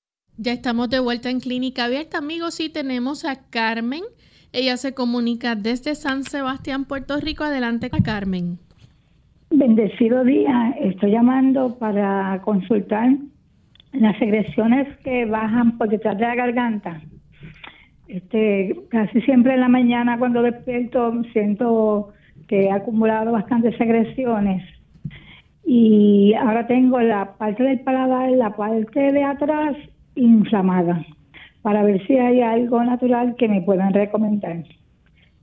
[0.43, 4.01] Ya estamos de vuelta en Clínica Abierta, amigos, y tenemos a Carmen.
[4.51, 7.43] Ella se comunica desde San Sebastián, Puerto Rico.
[7.43, 8.57] Adelante, Carmen.
[9.51, 10.73] Bendecido día.
[10.79, 13.11] Estoy llamando para consultar
[13.93, 17.01] las secreciones que bajan por detrás de la garganta.
[18.07, 22.13] Este, casi siempre en la mañana cuando despierto siento
[22.47, 24.63] que he acumulado bastantes secreciones
[25.63, 29.77] y ahora tengo la parte del paladar, la parte de atrás
[30.15, 31.05] inflamada
[31.61, 34.63] para ver si hay algo natural que me puedan recomendar.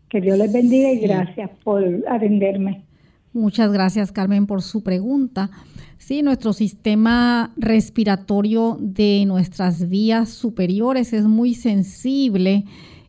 [0.09, 2.85] Que Dios les bendiga y gracias por atenderme.
[3.33, 5.51] Muchas gracias, Carmen, por su pregunta.
[5.99, 12.65] Sí, nuestro sistema respiratorio de nuestras vías superiores es muy sensible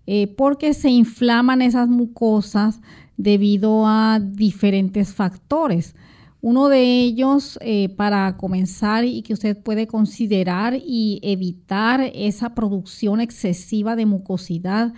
[0.06, 2.82] eh, porque se inflaman esas mucosas
[3.16, 5.96] debido a diferentes factores.
[6.42, 13.20] Uno de ellos, eh, para comenzar y que usted puede considerar y evitar esa producción
[13.20, 14.94] excesiva de mucosidad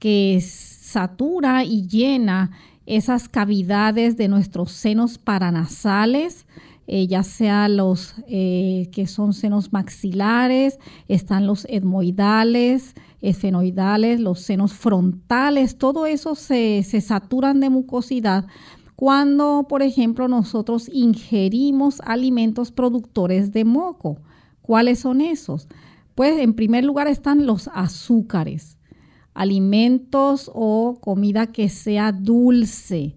[0.00, 2.50] que satura y llena
[2.86, 6.46] esas cavidades de nuestros senos paranasales,
[6.88, 14.72] eh, ya sea los eh, que son senos maxilares, están los etmoidales, esfenoidales, los senos
[14.72, 18.46] frontales, todo eso se, se saturan de mucosidad
[19.00, 24.18] cuando, por ejemplo, nosotros ingerimos alimentos productores de moco.
[24.60, 25.68] ¿Cuáles son esos?
[26.14, 28.76] Pues en primer lugar están los azúcares,
[29.32, 33.16] alimentos o comida que sea dulce.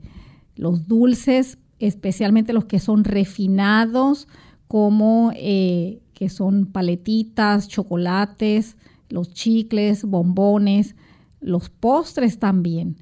[0.55, 4.29] Los dulces especialmente los que son refinados,
[4.69, 8.77] como eh, que son paletitas, chocolates,
[9.09, 10.95] los chicles, bombones,
[11.41, 12.95] los postres también.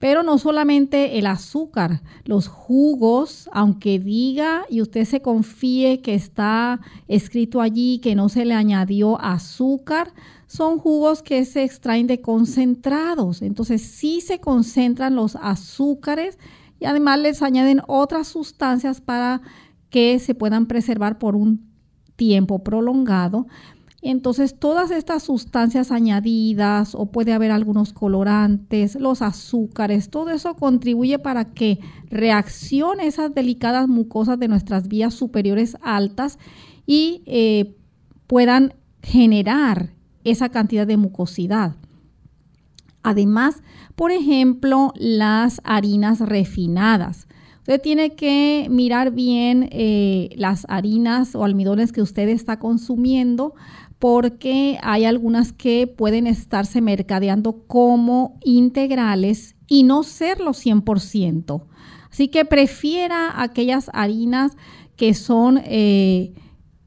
[0.00, 6.80] Pero no solamente el azúcar, los jugos, aunque diga y usted se confíe que está
[7.06, 10.12] escrito allí que no se le añadió azúcar,
[10.46, 13.42] son jugos que se extraen de concentrados.
[13.42, 16.38] Entonces sí se concentran los azúcares
[16.80, 19.42] y además les añaden otras sustancias para
[19.90, 21.68] que se puedan preservar por un
[22.16, 23.46] tiempo prolongado.
[24.02, 31.18] Entonces, todas estas sustancias añadidas o puede haber algunos colorantes, los azúcares, todo eso contribuye
[31.18, 36.38] para que reaccione esas delicadas mucosas de nuestras vías superiores altas
[36.86, 37.76] y eh,
[38.26, 39.92] puedan generar
[40.24, 41.76] esa cantidad de mucosidad.
[43.02, 43.62] Además,
[43.96, 47.26] por ejemplo, las harinas refinadas.
[47.60, 53.54] Usted tiene que mirar bien eh, las harinas o almidones que usted está consumiendo
[54.00, 61.62] porque hay algunas que pueden estarse mercadeando como integrales y no serlo 100%.
[62.10, 64.56] Así que prefiera aquellas harinas
[64.96, 66.32] que son eh,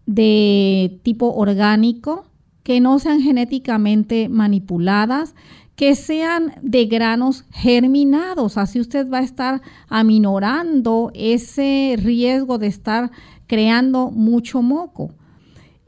[0.07, 2.26] de tipo orgánico,
[2.64, 5.36] que no sean genéticamente manipuladas,
[5.76, 8.57] que sean de granos germinados.
[8.57, 13.11] Así usted va a estar aminorando ese riesgo de estar
[13.45, 15.11] creando mucho moco.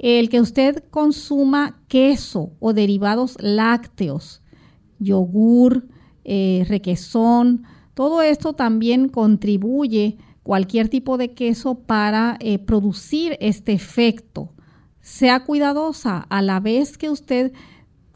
[0.07, 4.43] El que usted consuma queso o derivados lácteos,
[4.99, 5.87] yogur,
[6.23, 7.63] eh, requesón,
[7.95, 14.53] todo esto también contribuye cualquier tipo de queso para eh, producir este efecto.
[15.01, 17.51] Sea cuidadosa a la vez que usted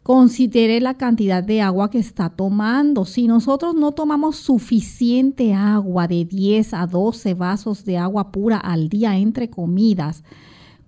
[0.04, 3.04] Considere la cantidad de agua que está tomando.
[3.04, 8.88] Si nosotros no tomamos suficiente agua de 10 a 12 vasos de agua pura al
[8.88, 10.24] día entre comidas,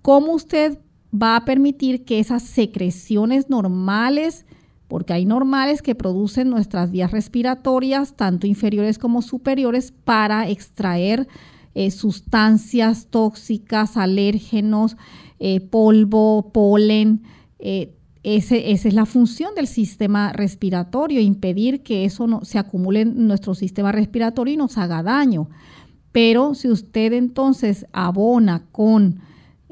[0.01, 0.79] ¿cómo usted
[1.13, 4.45] va a permitir que esas secreciones normales,
[4.87, 11.27] porque hay normales que producen nuestras vías respiratorias, tanto inferiores como superiores, para extraer
[11.75, 14.97] eh, sustancias tóxicas, alérgenos,
[15.39, 17.23] eh, polvo, polen,
[17.59, 23.53] eh, esa es la función del sistema respiratorio, impedir que eso se acumule en nuestro
[23.53, 25.49] sistema respiratorio y nos haga daño.
[26.13, 29.19] Pero si usted entonces abona con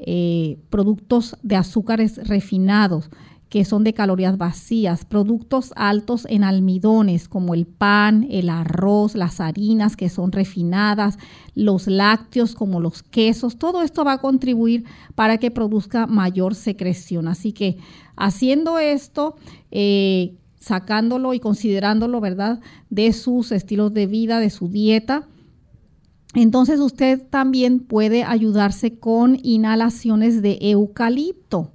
[0.04, 3.10] eh, productos de azúcares refinados,
[3.52, 9.40] que son de calorías vacías, productos altos en almidones como el pan, el arroz, las
[9.40, 11.18] harinas que son refinadas,
[11.54, 14.84] los lácteos como los quesos, todo esto va a contribuir
[15.14, 17.28] para que produzca mayor secreción.
[17.28, 17.76] Así que
[18.16, 19.36] haciendo esto,
[19.70, 25.28] eh, sacándolo y considerándolo, ¿verdad?, de sus estilos de vida, de su dieta,
[26.34, 31.72] entonces usted también puede ayudarse con inhalaciones de eucalipto.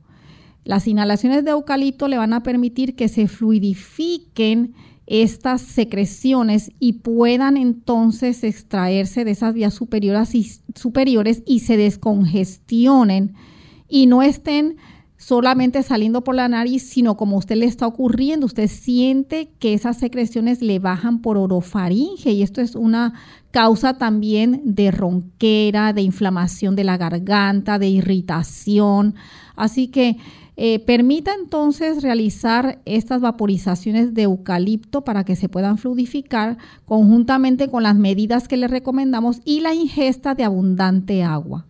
[0.63, 4.73] Las inhalaciones de eucalipto le van a permitir que se fluidifiquen
[5.05, 13.33] estas secreciones y puedan entonces extraerse de esas vías superiores y, superiores y se descongestionen
[13.87, 14.75] y no estén
[15.17, 19.97] solamente saliendo por la nariz, sino como usted le está ocurriendo, usted siente que esas
[19.97, 23.13] secreciones le bajan por orofaringe y esto es una
[23.51, 29.15] causa también de ronquera, de inflamación de la garganta, de irritación.
[29.55, 30.17] Así que
[30.59, 37.83] eh, permita entonces realizar estas vaporizaciones de eucalipto para que se puedan fluidificar conjuntamente con
[37.83, 41.67] las medidas que le recomendamos y la ingesta de abundante agua.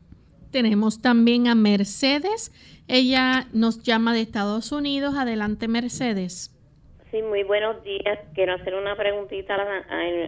[0.51, 2.51] Tenemos también a Mercedes.
[2.87, 5.15] Ella nos llama de Estados Unidos.
[5.17, 6.53] Adelante, Mercedes.
[7.11, 8.19] Sí, muy buenos días.
[8.33, 9.77] Quiero hacer una preguntita a la,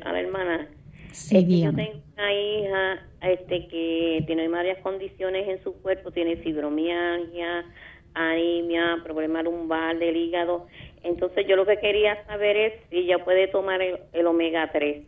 [0.03, 0.67] a, la hermana.
[1.11, 7.65] Sí, yo tengo una hija este, que tiene varias condiciones en su cuerpo, tiene fibromialgia,
[8.13, 10.67] anemia, problema lumbar del hígado.
[11.03, 15.05] Entonces yo lo que quería saber es si ella puede tomar el, omega 3.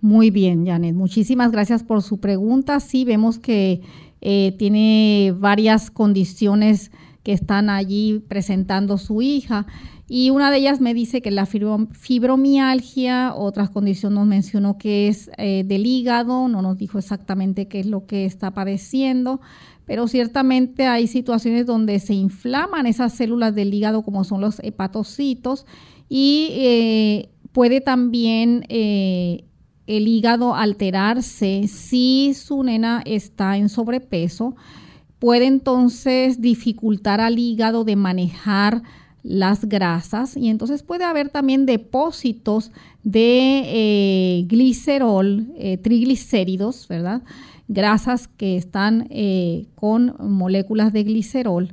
[0.00, 0.94] Muy bien, Janet.
[0.94, 2.80] Muchísimas gracias por su pregunta.
[2.80, 3.80] Sí, vemos que
[4.20, 6.90] eh, tiene varias condiciones
[7.22, 9.66] que están allí presentando su hija.
[10.08, 15.30] Y una de ellas me dice que la fibromialgia, otras condiciones nos mencionó que es
[15.38, 19.40] eh, del hígado, no nos dijo exactamente qué es lo que está padeciendo,
[19.86, 25.64] pero ciertamente hay situaciones donde se inflaman esas células del hígado como son los hepatocitos
[26.08, 29.44] y eh, puede también eh,
[29.96, 34.56] el hígado alterarse si su nena está en sobrepeso,
[35.18, 38.82] puede entonces dificultar al hígado de manejar
[39.22, 42.72] las grasas y entonces puede haber también depósitos
[43.02, 45.46] de eh, glicerol,
[45.82, 47.22] triglicéridos, ¿verdad?
[47.70, 51.72] grasas que están eh, con moléculas de glicerol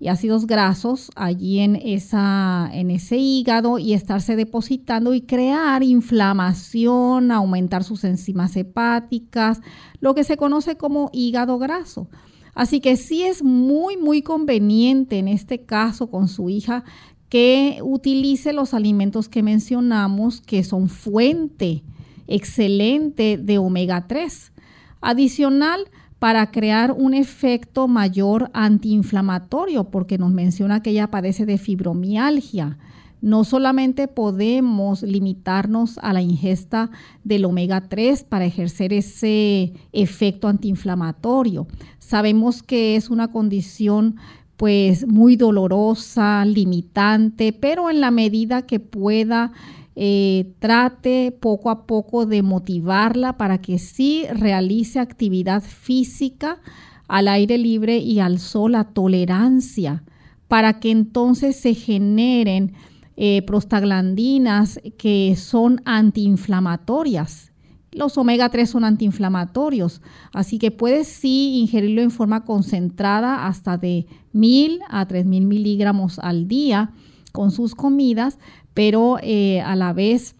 [0.00, 7.30] y ácidos grasos allí en, esa, en ese hígado y estarse depositando y crear inflamación,
[7.30, 9.60] aumentar sus enzimas hepáticas,
[10.00, 12.08] lo que se conoce como hígado graso.
[12.54, 16.84] Así que sí es muy, muy conveniente en este caso con su hija
[17.28, 21.82] que utilice los alimentos que mencionamos que son fuente
[22.26, 24.52] excelente de omega 3
[25.00, 25.88] Adicional,
[26.18, 32.78] para crear un efecto mayor antiinflamatorio, porque nos menciona que ella padece de fibromialgia.
[33.20, 36.90] No solamente podemos limitarnos a la ingesta
[37.24, 41.66] del omega 3 para ejercer ese efecto antiinflamatorio.
[41.98, 44.16] Sabemos que es una condición
[44.56, 49.52] pues muy dolorosa, limitante, pero en la medida que pueda
[50.00, 56.60] eh, trate poco a poco de motivarla para que sí realice actividad física
[57.08, 60.04] al aire libre y al sol, la tolerancia,
[60.46, 62.74] para que entonces se generen
[63.16, 67.50] eh, prostaglandinas que son antiinflamatorias.
[67.90, 70.00] Los omega 3 son antiinflamatorios,
[70.32, 76.46] así que puedes sí ingerirlo en forma concentrada hasta de 1000 a 3000 miligramos al
[76.46, 76.92] día
[77.32, 78.38] con sus comidas,
[78.78, 80.36] pero eh, a la vez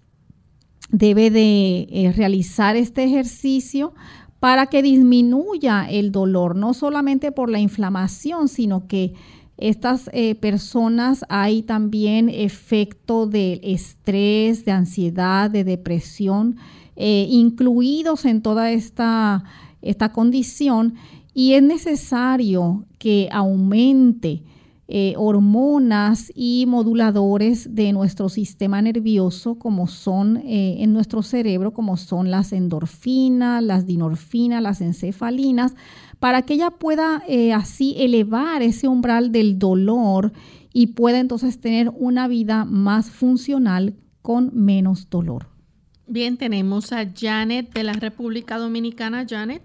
[0.92, 3.94] debe de eh, realizar este ejercicio
[4.38, 9.14] para que disminuya el dolor, no solamente por la inflamación, sino que
[9.56, 16.58] estas eh, personas hay también efecto de estrés, de ansiedad, de depresión,
[16.94, 19.42] incluidos en toda esta,
[19.82, 20.94] esta condición
[21.34, 24.44] y es necesario que aumente
[24.90, 31.98] eh, hormonas y moduladores de nuestro sistema nervioso, como son eh, en nuestro cerebro, como
[31.98, 35.74] son las endorfinas, las dinorfinas, las encefalinas,
[36.20, 40.32] para que ella pueda eh, así elevar ese umbral del dolor
[40.72, 45.48] y pueda entonces tener una vida más funcional con menos dolor.
[46.06, 49.26] Bien, tenemos a Janet de la República Dominicana.
[49.28, 49.60] Janet.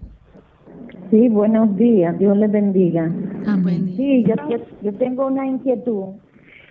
[1.14, 3.08] Sí, buenos días, Dios les bendiga.
[3.46, 3.56] Ah,
[3.94, 4.34] sí, yo,
[4.82, 6.06] yo, tengo una inquietud.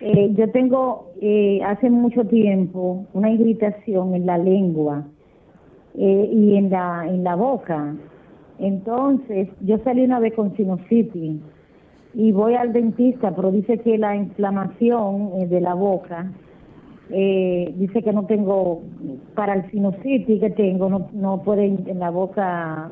[0.02, 5.06] Eh, yo tengo eh, hace mucho tiempo una irritación en la lengua
[5.94, 7.96] eh, y en la, en la boca.
[8.58, 11.40] Entonces, yo salí una vez con sinusitis
[12.12, 16.30] y voy al dentista, pero dice que la inflamación de la boca,
[17.08, 18.82] dice que no tengo,
[19.34, 22.90] para el sinusitis que tengo, no, no puede en la boca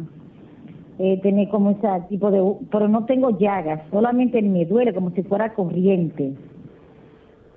[1.04, 2.40] eh, tener como ese tipo de...
[2.70, 6.32] Pero no tengo llagas, solamente me duele como si fuera corriente.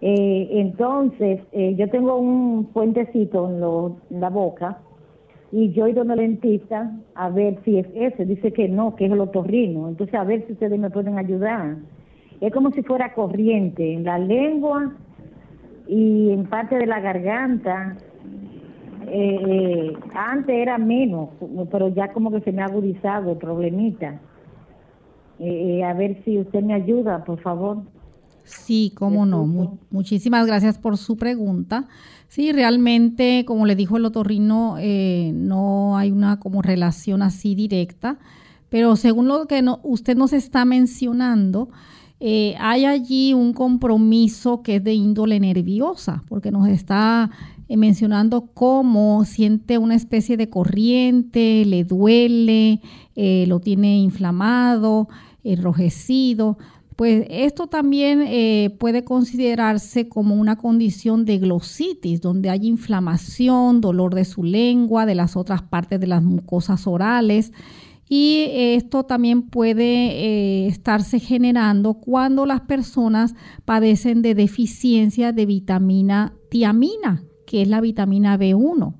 [0.01, 3.47] Eh, entonces, eh, yo tengo un puentecito
[4.09, 4.79] en, la boca
[5.51, 8.25] y yo he ido al dentista a ver si es ese.
[8.25, 9.89] Dice que no, que es el otorrino.
[9.89, 11.75] Entonces, a ver si ustedes me pueden ayudar.
[12.41, 14.91] Es como si fuera corriente en la lengua
[15.87, 17.95] y en parte de la garganta
[19.07, 21.29] eh, antes era menos,
[21.71, 24.19] pero ya como que se me ha agudizado el problemita.
[25.39, 27.83] Eh, a ver si usted me ayuda, por favor.
[28.43, 29.79] Sí, cómo no.
[29.89, 31.87] muchísimas gracias por su pregunta.
[32.27, 38.19] Sí, realmente, como le dijo el otorrino, eh, no hay una como relación así directa,
[38.69, 41.69] pero según lo que usted nos está mencionando,
[42.19, 47.29] eh, hay allí un compromiso que es de índole nerviosa, porque nos está
[47.67, 52.79] eh, mencionando cómo siente una especie de corriente, le duele,
[53.15, 55.07] eh, lo tiene inflamado,
[55.43, 56.59] enrojecido,
[56.95, 64.13] pues esto también eh, puede considerarse como una condición de glositis, donde hay inflamación, dolor
[64.13, 67.51] de su lengua, de las otras partes de las mucosas orales.
[68.07, 73.33] Y esto también puede estarse generando cuando las personas
[73.65, 78.95] padecen de deficiencia de vitamina tiamina, que es la vitamina B1.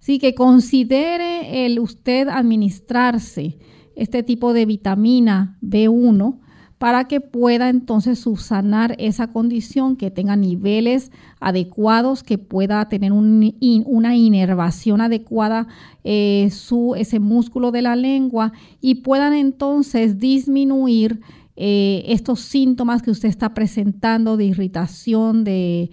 [0.00, 3.58] Así que considere el usted administrarse
[3.94, 6.38] este tipo de vitamina B1
[6.80, 14.16] para que pueda entonces subsanar esa condición, que tenga niveles adecuados, que pueda tener una
[14.16, 15.68] inervación adecuada
[16.04, 21.20] eh, su, ese músculo de la lengua y puedan entonces disminuir
[21.56, 25.90] eh, estos síntomas que usted está presentando de irritación, de,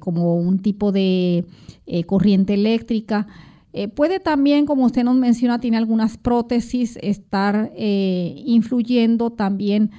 [0.00, 1.44] como un tipo de
[1.86, 3.26] eh, corriente eléctrica.
[3.72, 9.90] Eh, puede también, como usted nos menciona, tiene algunas prótesis, estar influyendo también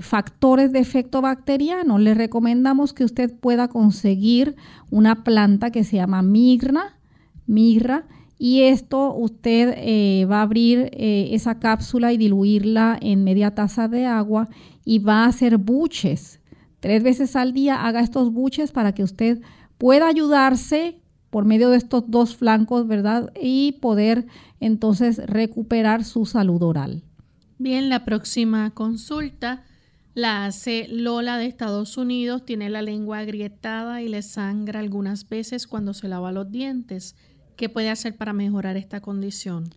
[0.00, 1.98] factores de efecto bacteriano.
[1.98, 4.56] Le recomendamos que usted pueda conseguir
[4.90, 6.98] una planta que se llama migra,
[7.46, 8.06] migra,
[8.44, 13.86] y esto usted eh, va a abrir eh, esa cápsula y diluirla en media taza
[13.86, 14.48] de agua
[14.84, 16.40] y va a hacer buches.
[16.80, 19.40] Tres veces al día haga estos buches para que usted
[19.78, 20.98] pueda ayudarse
[21.30, 23.32] por medio de estos dos flancos, ¿verdad?
[23.40, 24.26] Y poder
[24.58, 27.04] entonces recuperar su salud oral.
[27.58, 29.62] Bien, la próxima consulta
[30.14, 32.44] la hace Lola de Estados Unidos.
[32.44, 37.14] Tiene la lengua agrietada y le sangra algunas veces cuando se lava los dientes.
[37.56, 39.70] ¿Qué puede hacer para mejorar esta condición?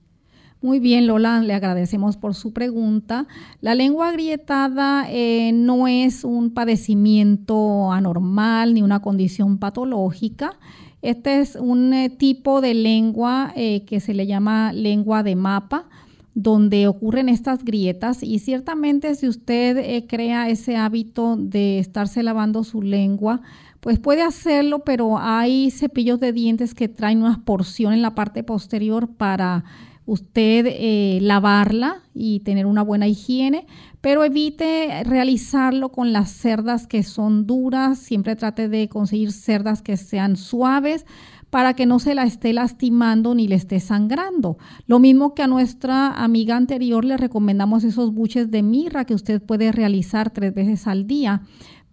[0.61, 3.28] Muy bien, Lola, le agradecemos por su pregunta.
[3.61, 10.57] La lengua agrietada eh, no es un padecimiento anormal ni una condición patológica.
[11.03, 15.88] Este es un eh, tipo de lengua eh, que se le llama lengua de mapa,
[16.34, 22.82] donde ocurren estas grietas y ciertamente si usted crea ese hábito de estarse lavando su
[22.82, 23.41] lengua,
[23.86, 28.43] pues puede hacerlo, pero hay cepillos de dientes que traen una porción en la parte
[28.43, 29.63] posterior para
[30.07, 33.67] usted eh, lavarla y tener una buena higiene,
[34.01, 39.97] pero evite realizarlo con las cerdas que son duras, siempre trate de conseguir cerdas que
[39.97, 41.05] sean suaves
[41.51, 44.57] para que no se la esté lastimando ni le esté sangrando.
[44.88, 49.43] Lo mismo que a nuestra amiga anterior le recomendamos esos buches de mirra que usted
[49.43, 51.43] puede realizar tres veces al día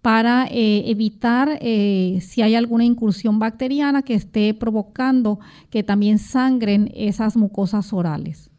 [0.03, 5.39] para eh, evitar eh, si hay alguna incursión bacteriana que esté provocando
[5.71, 8.51] que también sangren esas mucosas orales.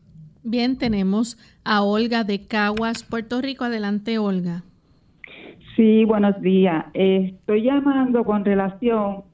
[0.42, 3.64] Bien, tenemos a Olga de Caguas, Puerto Rico.
[3.64, 4.64] Adelante, Olga.
[5.76, 6.86] Sí, buenos días.
[6.94, 9.24] Estoy llamando con relación,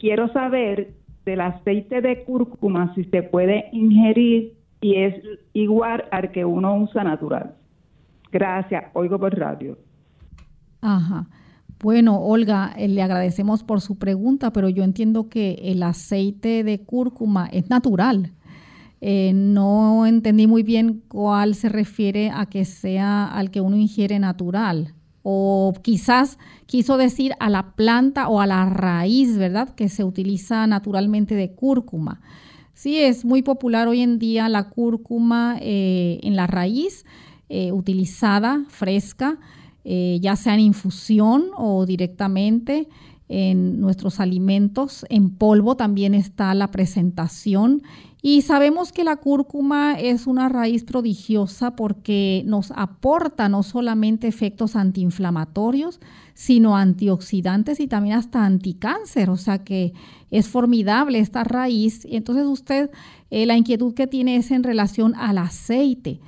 [0.00, 0.94] quiero saber
[1.24, 5.14] del aceite de cúrcuma, si se puede ingerir y es
[5.52, 7.54] igual al que uno usa natural.
[8.32, 9.78] Gracias, oigo por radio.
[10.80, 11.24] Ajá.
[11.82, 16.82] Bueno, Olga, eh, le agradecemos por su pregunta, pero yo entiendo que el aceite de
[16.82, 18.30] cúrcuma es natural.
[19.00, 24.20] Eh, no entendí muy bien cuál se refiere a que sea al que uno ingiere
[24.20, 24.94] natural.
[25.24, 29.70] O quizás quiso decir a la planta o a la raíz, ¿verdad?
[29.74, 32.20] Que se utiliza naturalmente de cúrcuma.
[32.74, 37.04] Sí, es muy popular hoy en día la cúrcuma eh, en la raíz,
[37.72, 39.38] utilizada, fresca.
[39.84, 42.88] Eh, ya sea en infusión o directamente
[43.28, 45.06] en nuestros alimentos.
[45.08, 47.82] En polvo también está la presentación.
[48.24, 54.76] Y sabemos que la cúrcuma es una raíz prodigiosa porque nos aporta no solamente efectos
[54.76, 55.98] antiinflamatorios,
[56.34, 59.30] sino antioxidantes y también hasta anticáncer.
[59.30, 59.92] O sea que
[60.30, 62.06] es formidable esta raíz.
[62.08, 62.90] Entonces usted,
[63.30, 66.20] eh, la inquietud que tiene es en relación al aceite.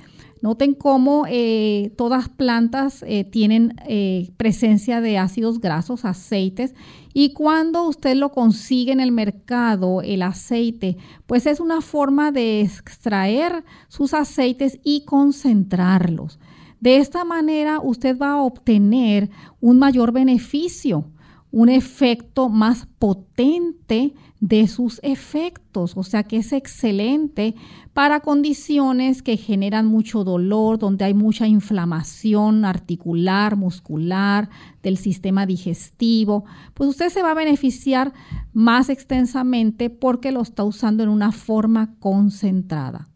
[0.45, 6.75] Noten cómo eh, todas plantas eh, tienen eh, presencia de ácidos grasos, aceites,
[7.15, 12.61] y cuando usted lo consigue en el mercado, el aceite, pues es una forma de
[12.61, 16.37] extraer sus aceites y concentrarlos.
[16.79, 19.31] De esta manera usted va a obtener
[19.61, 21.09] un mayor beneficio,
[21.49, 27.55] un efecto más potente de sus efectos, o sea que es excelente
[27.93, 34.49] para condiciones que generan mucho dolor, donde hay mucha inflamación articular, muscular,
[34.83, 38.13] del sistema digestivo, pues usted se va a beneficiar
[38.53, 43.09] más extensamente porque lo está usando en una forma concentrada.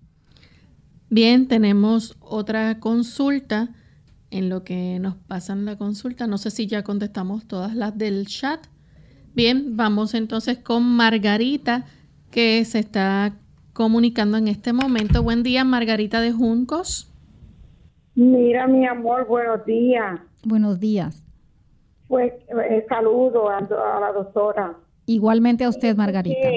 [1.09, 3.73] Bien, tenemos otra consulta
[4.31, 6.27] en lo que nos pasan la consulta.
[6.27, 8.67] No sé si ya contestamos todas las del chat.
[9.39, 11.85] Bien, vamos entonces con Margarita,
[12.29, 13.37] que se está
[13.71, 15.23] comunicando en este momento.
[15.23, 17.09] Buen día, Margarita de Juncos.
[18.15, 20.19] Mira, mi amor, buenos días.
[20.43, 21.25] Buenos días.
[22.09, 24.75] Pues eh, saludo a, la doctora.
[25.05, 26.49] Igualmente a usted, Margarita.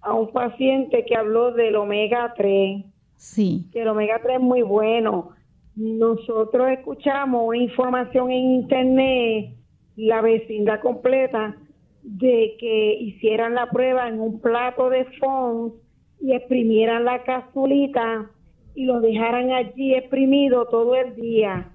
[0.00, 2.84] a un paciente que habló del omega 3.
[3.14, 3.68] Sí.
[3.72, 5.36] Que el omega 3 es muy bueno.
[5.76, 9.54] Nosotros escuchamos una información en internet,
[9.94, 11.56] la vecindad completa,
[12.02, 15.72] de que hicieran la prueba en un plato de fond
[16.20, 18.30] y exprimieran la capsulita
[18.74, 21.70] y lo dejaran allí exprimido todo el día.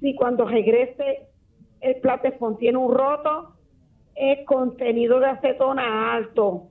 [0.00, 1.28] Si cuando regrese
[1.80, 3.56] el plato de fond tiene un roto,
[4.14, 6.70] es contenido de acetona alto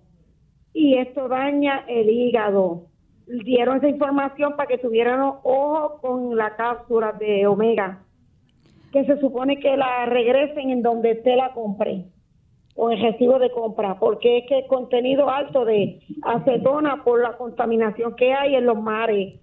[0.73, 2.87] y esto daña el hígado
[3.27, 8.03] dieron esa información para que tuvieran ojo con la cápsula de omega,
[8.91, 12.05] que se supone que la regresen en donde usted la compre,
[12.75, 17.37] con el recibo de compra, porque es que el contenido alto de acetona por la
[17.37, 19.39] contaminación que hay en los mares.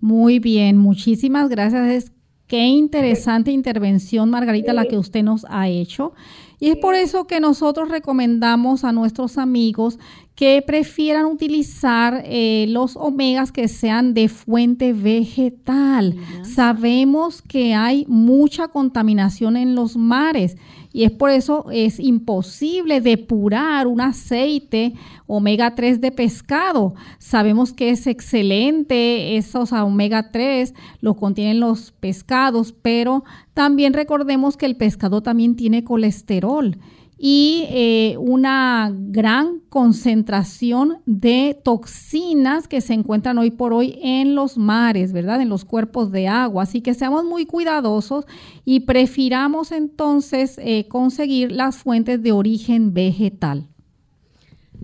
[0.00, 2.12] Muy bien, muchísimas gracias.
[2.46, 6.14] Qué interesante intervención, Margarita, la que usted nos ha hecho.
[6.58, 9.98] Y es por eso que nosotros recomendamos a nuestros amigos
[10.38, 16.14] que prefieran utilizar eh, los omegas que sean de fuente vegetal.
[16.42, 20.56] Sabemos que hay mucha contaminación en los mares
[20.92, 24.94] y es por eso es imposible depurar un aceite
[25.26, 26.94] omega 3 de pescado.
[27.18, 33.24] Sabemos que es excelente, esos omega 3 lo contienen los pescados, pero
[33.54, 36.78] también recordemos que el pescado también tiene colesterol
[37.18, 44.56] y eh, una gran concentración de toxinas que se encuentran hoy por hoy en los
[44.56, 45.40] mares, ¿verdad?
[45.40, 46.62] En los cuerpos de agua.
[46.62, 48.24] Así que seamos muy cuidadosos
[48.64, 53.66] y prefiramos entonces eh, conseguir las fuentes de origen vegetal.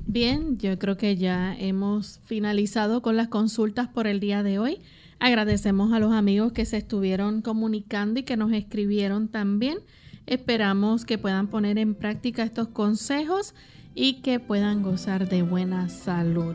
[0.07, 4.79] Bien, yo creo que ya hemos finalizado con las consultas por el día de hoy.
[5.21, 9.79] Agradecemos a los amigos que se estuvieron comunicando y que nos escribieron también.
[10.27, 13.55] Esperamos que puedan poner en práctica estos consejos
[13.95, 16.55] y que puedan gozar de buena salud.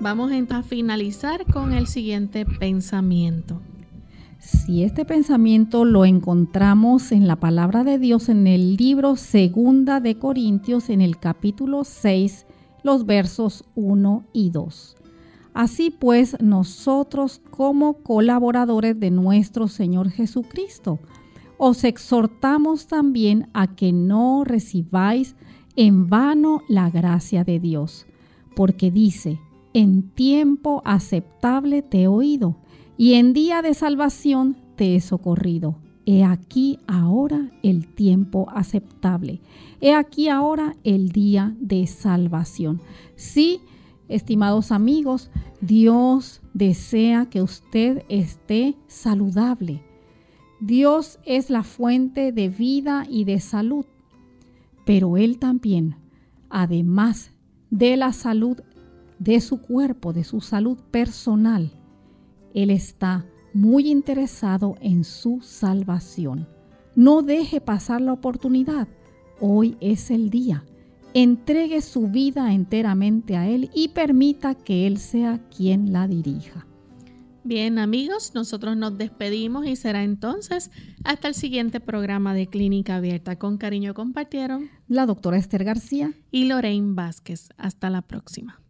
[0.00, 3.60] Vamos a finalizar con el siguiente pensamiento.
[4.38, 10.18] Si este pensamiento lo encontramos en la palabra de Dios en el libro Segunda de
[10.18, 12.46] Corintios en el capítulo 6,
[12.82, 14.96] los versos 1 y 2.
[15.52, 20.98] Así pues, nosotros como colaboradores de nuestro Señor Jesucristo,
[21.62, 25.36] os exhortamos también a que no recibáis
[25.76, 28.06] en vano la gracia de Dios,
[28.56, 29.38] porque dice,
[29.74, 32.56] en tiempo aceptable te he oído,
[32.96, 35.76] y en día de salvación te he socorrido.
[36.06, 39.42] He aquí ahora el tiempo aceptable.
[39.82, 42.80] He aquí ahora el día de salvación.
[43.16, 43.60] Sí,
[44.08, 45.30] estimados amigos,
[45.60, 49.89] Dios desea que usted esté saludable
[50.60, 53.86] Dios es la fuente de vida y de salud,
[54.84, 55.96] pero Él también,
[56.50, 57.32] además
[57.70, 58.58] de la salud
[59.18, 61.72] de su cuerpo, de su salud personal,
[62.52, 66.46] Él está muy interesado en su salvación.
[66.94, 68.86] No deje pasar la oportunidad.
[69.40, 70.64] Hoy es el día.
[71.14, 76.66] Entregue su vida enteramente a Él y permita que Él sea quien la dirija.
[77.42, 80.70] Bien amigos, nosotros nos despedimos y será entonces
[81.04, 83.36] hasta el siguiente programa de Clínica Abierta.
[83.36, 87.48] Con cariño compartieron la doctora Esther García y Lorraine Vázquez.
[87.56, 88.60] Hasta la próxima.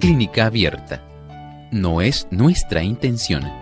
[0.00, 1.02] Clínica Abierta.
[1.70, 3.61] No es nuestra intención